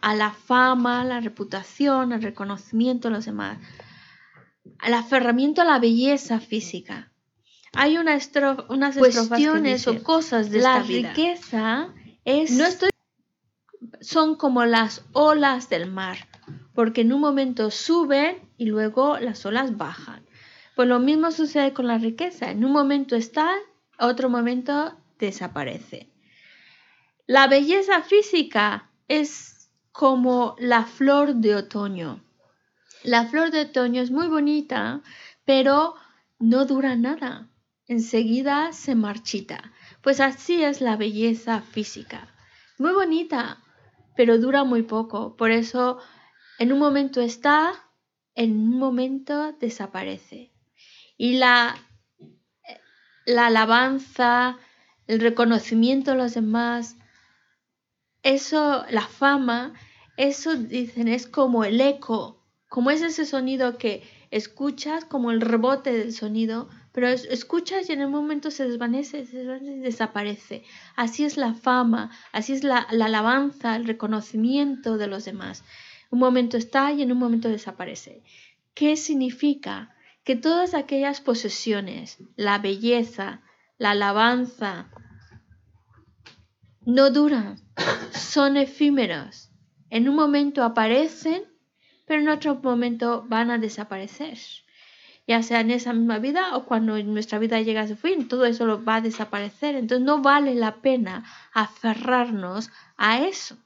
[0.00, 3.58] a la fama, la reputación, el reconocimiento de los demás
[4.80, 7.10] al aferramiento a la belleza física.
[7.74, 11.08] Hay una estro- unas cuestiones o cosas de la esta vida.
[11.14, 11.88] riqueza
[12.24, 12.90] es no estoy
[14.00, 16.28] son como las olas del mar,
[16.74, 20.24] porque en un momento suben y luego las olas bajan.
[20.78, 23.50] Pues lo mismo sucede con la riqueza, en un momento está,
[23.98, 26.08] otro momento desaparece.
[27.26, 32.22] La belleza física es como la flor de otoño.
[33.02, 35.02] La flor de otoño es muy bonita,
[35.44, 35.96] pero
[36.38, 37.48] no dura nada.
[37.88, 39.72] Enseguida se marchita.
[40.00, 42.32] Pues así es la belleza física.
[42.78, 43.58] Muy bonita,
[44.14, 45.34] pero dura muy poco.
[45.36, 45.98] Por eso
[46.60, 47.72] en un momento está,
[48.36, 50.52] en un momento desaparece.
[51.18, 51.76] Y la,
[53.26, 54.58] la alabanza,
[55.06, 56.96] el reconocimiento de los demás,
[58.22, 59.72] eso, la fama,
[60.16, 65.92] eso dicen es como el eco, como es ese sonido que escuchas, como el rebote
[65.92, 70.64] del sonido, pero es- escuchas y en un momento se desvanece, se desvanece desaparece.
[70.96, 75.64] Así es la fama, así es la, la alabanza, el reconocimiento de los demás.
[76.10, 78.22] Un momento está y en un momento desaparece.
[78.74, 79.94] ¿Qué significa?
[80.28, 83.40] Que todas aquellas posesiones, la belleza,
[83.78, 84.90] la alabanza,
[86.84, 87.56] no duran,
[88.12, 89.50] son efímeros.
[89.88, 91.44] En un momento aparecen,
[92.06, 94.36] pero en otro momento van a desaparecer.
[95.26, 98.44] Ya sea en esa misma vida o cuando nuestra vida llega a su fin, todo
[98.44, 99.76] eso lo va a desaparecer.
[99.76, 101.24] Entonces no vale la pena
[101.54, 102.68] aferrarnos
[102.98, 103.56] a eso.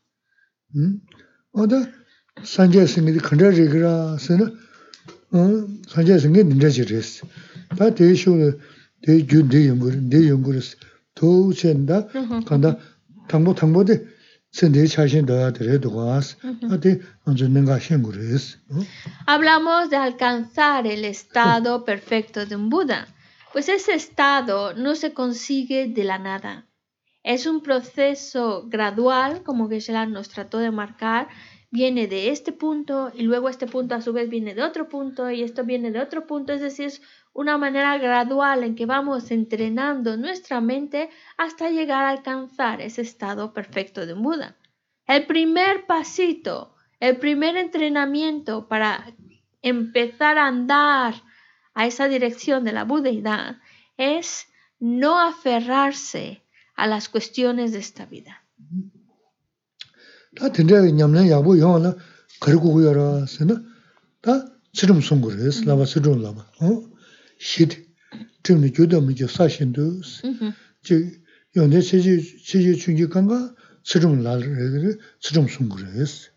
[14.88, 15.52] Chashin da
[17.24, 17.80] anzu nenga
[19.26, 23.08] Hablamos de alcanzar el estado perfecto de un Buda.
[23.52, 26.66] Pues ese estado no se consigue de la nada.
[27.22, 31.28] Es un proceso gradual, como Geshe-la nos trató de marcar.
[31.74, 35.30] Viene de este punto y luego este punto a su vez viene de otro punto
[35.30, 36.52] y esto viene de otro punto.
[36.52, 37.00] Es decir, es
[37.32, 41.08] una manera gradual en que vamos entrenando nuestra mente
[41.38, 44.58] hasta llegar a alcanzar ese estado perfecto de Buda.
[45.06, 49.06] El primer pasito, el primer entrenamiento para
[49.62, 51.14] empezar a andar
[51.72, 53.56] a esa dirección de la budeidad
[53.96, 54.46] es
[54.78, 56.44] no aferrarse
[56.74, 58.44] a las cuestiones de esta vida.
[60.35, 61.91] ta tende nyamlen yabu yon la
[62.41, 63.55] karigu gu yara sena
[64.21, 64.33] ta
[64.73, 66.43] tsirum sung guris laba tsirum laba
[67.39, 67.71] shit
[68.43, 70.21] trimni gyuda mi jo sa shin dus
[70.85, 70.89] 지
[71.55, 73.33] 연대 체제 체제 중기 간가
[73.83, 76.29] tsirum lal re tsirum sung guris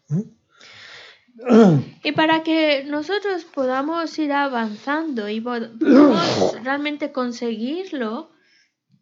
[2.05, 8.31] Y para que nosotros podamos ir avanzando y pod- podamos realmente conseguirlo,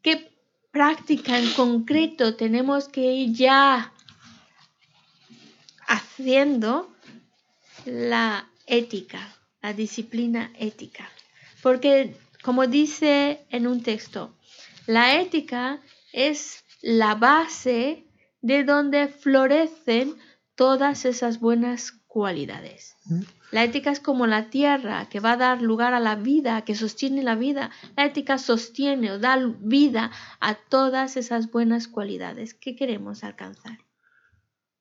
[0.02, 0.30] ¿qué
[0.70, 3.91] práctica en concreto tenemos que ir ya
[5.93, 6.89] haciendo?
[7.85, 11.09] La ética, la disciplina ética.
[11.61, 14.35] Porque, como dice en un texto,
[14.87, 15.79] la ética
[16.11, 18.05] es la base
[18.41, 20.15] de donde florecen
[20.55, 22.95] todas esas buenas cualidades.
[23.51, 26.75] La ética es como la tierra que va a dar lugar a la vida, que
[26.75, 27.71] sostiene la vida.
[27.95, 33.79] La ética sostiene o da vida a todas esas buenas cualidades que queremos alcanzar.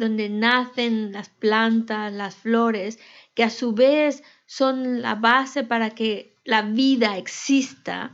[0.00, 2.98] donde nacen las plantas, las flores,
[3.34, 8.12] que a su vez son la base para que la vida exista,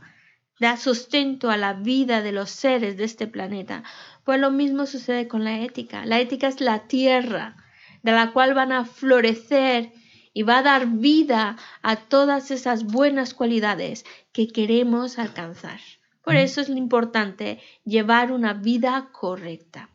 [0.59, 3.83] da sustento a la vida de los seres de este planeta.
[4.23, 6.05] Pues lo mismo sucede con la ética.
[6.05, 7.55] La ética es la tierra
[8.03, 9.91] de la cual van a florecer
[10.33, 15.79] y va a dar vida a todas esas buenas cualidades que queremos alcanzar.
[16.23, 19.89] Por eso es lo importante llevar una vida correcta.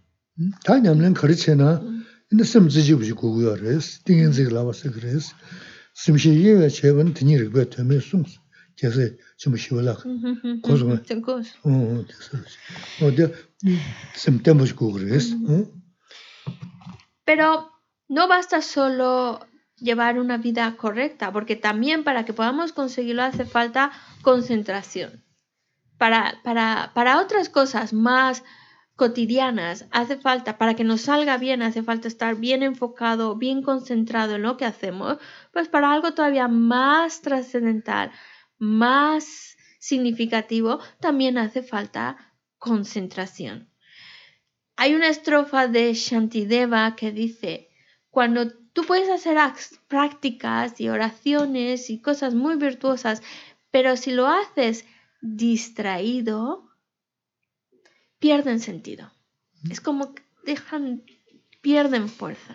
[17.24, 17.70] Pero
[18.09, 19.46] no basta solo
[19.76, 23.92] llevar una vida correcta, porque también para que podamos conseguirlo hace falta
[24.22, 25.22] concentración.
[25.98, 28.42] Para, para, para otras cosas más
[29.02, 34.36] cotidianas hace falta, para que nos salga bien, hace falta estar bien enfocado, bien concentrado
[34.36, 35.18] en lo que hacemos,
[35.52, 38.12] pues para algo todavía más trascendental,
[38.58, 42.16] más significativo, también hace falta
[42.58, 43.68] concentración.
[44.76, 47.70] Hay una estrofa de Shantideva que dice,
[48.08, 53.20] cuando tú puedes hacer ac- prácticas y oraciones y cosas muy virtuosas,
[53.72, 54.84] pero si lo haces
[55.20, 56.72] distraído,
[58.23, 59.11] pierden sentido.
[59.69, 61.03] Es como que dejan,
[61.61, 62.55] pierden fuerza.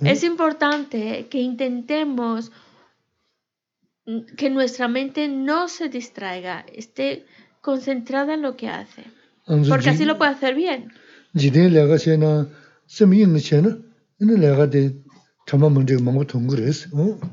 [0.00, 2.50] Es importante que intentemos
[4.36, 7.24] que nuestra mente no se distraiga, esté
[7.60, 9.04] concentrada en lo que hace,
[9.68, 10.92] porque así lo puede hacer bien.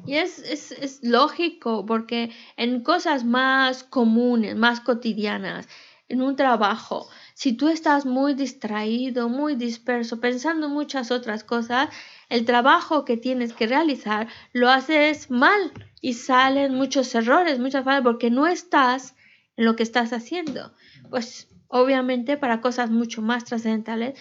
[0.06, 5.68] Y es, es, es lógico porque en cosas más comunes, más cotidianas,
[6.10, 11.90] en un trabajo, si tú estás muy distraído, muy disperso, pensando en muchas otras cosas,
[12.30, 18.03] el trabajo que tienes que realizar lo haces mal y salen muchos errores, muchas fallas,
[18.03, 19.15] porque no estás
[19.57, 20.73] en lo que estás haciendo.
[21.10, 24.19] Pues obviamente para cosas mucho más trascendentales,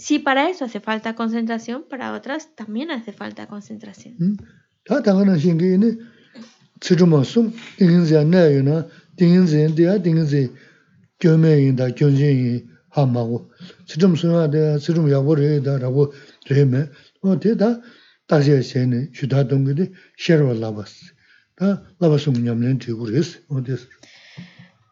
[0.00, 4.14] si para eso hace falta concentración, para otras también hace falta concentración.
[4.18, 4.36] Mm.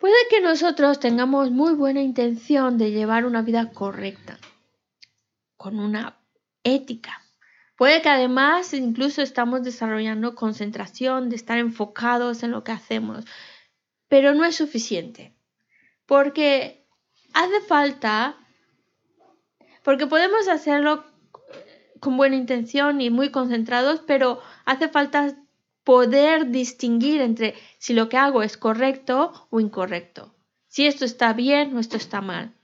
[0.01, 4.39] Puede que nosotros tengamos muy buena intención de llevar una vida correcta
[5.59, 6.19] con una
[6.65, 7.21] ética.
[7.77, 13.27] Puede que además incluso estamos desarrollando concentración, de estar enfocados en lo que hacemos,
[14.09, 15.37] pero no es suficiente,
[16.07, 16.87] porque
[17.35, 18.37] hace falta,
[19.85, 21.05] porque podemos hacerlo
[22.01, 25.37] con buena intención y muy concentrados, pero hace falta
[25.85, 30.35] poder distinguir entre si lo que hago es correcto o incorrecto.
[30.67, 32.58] Si esto está bien o esto está mal.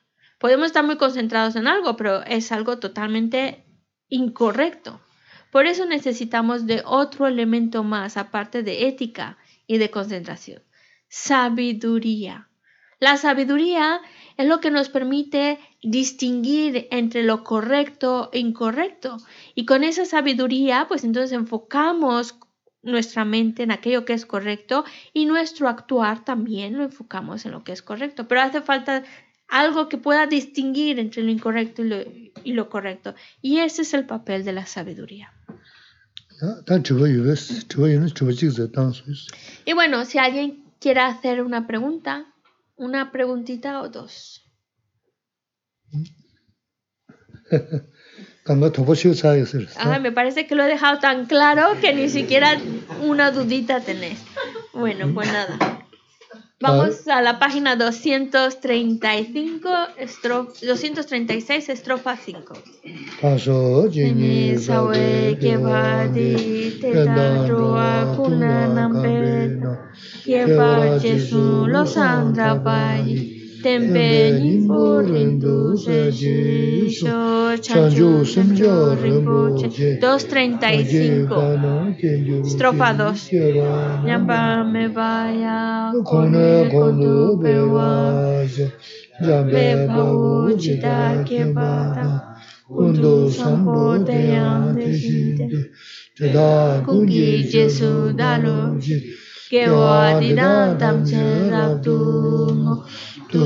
[0.45, 3.65] Podemos estar muy concentrados en algo, pero es algo totalmente
[4.11, 5.01] incorrecto.
[5.51, 10.63] Por eso necesitamos de otro elemento más, aparte de ética y de concentración.
[11.09, 12.51] Sabiduría.
[13.01, 14.03] La sabiduría
[14.37, 19.17] es lo que nos permite distinguir entre lo correcto e incorrecto.
[19.55, 22.39] Y con esa sabiduría, pues entonces enfocamos
[22.85, 24.85] nuestra mente en aquello que es correcto
[25.15, 28.29] y nuestro actuar también lo enfocamos en lo que es correcto.
[28.29, 29.05] Pero hace falta
[29.49, 31.97] algo que pueda distinguir entre lo incorrecto y lo,
[32.45, 33.15] y lo correcto.
[33.41, 35.33] Y ese es el papel de la sabiduría.
[39.65, 42.27] Y bueno, si alguien quiere hacer una pregunta,
[42.77, 44.43] una preguntita o dos.
[49.77, 52.61] Ay, ah, me parece que lo he dejado tan claro que ni siquiera
[53.03, 54.19] una dudita tenés.
[54.75, 55.84] Bueno, pues nada.
[56.61, 62.55] Vamos a la página 235, estrof 236, estrofa 5.
[63.21, 67.45] Paso, jini, sawe, kebadi, teta.
[73.65, 76.13] Tempe Nimpo Rindu Se
[76.91, 79.69] Sho Chanju Semjo Rinpoche
[79.99, 87.39] 235 Estrofa 2 Nyamba me vaya Kone Kondu
[89.89, 92.37] Pawu Chita Kebata
[92.69, 95.49] Kundu Sambo Deshinte
[96.85, 98.77] Kungi Jesu Dalo
[99.49, 100.21] Kewa
[103.35, 103.43] Ki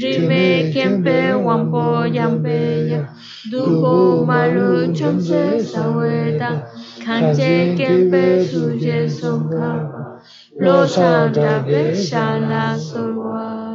[0.00, 1.16] Rime kempe
[1.46, 2.56] wampo yampe
[2.90, 3.00] ya
[3.50, 6.50] Dubo malu chomse saweta
[7.04, 10.20] Kanche kempe suje songkapa
[10.60, 13.67] Lo sandra pe shala sorwa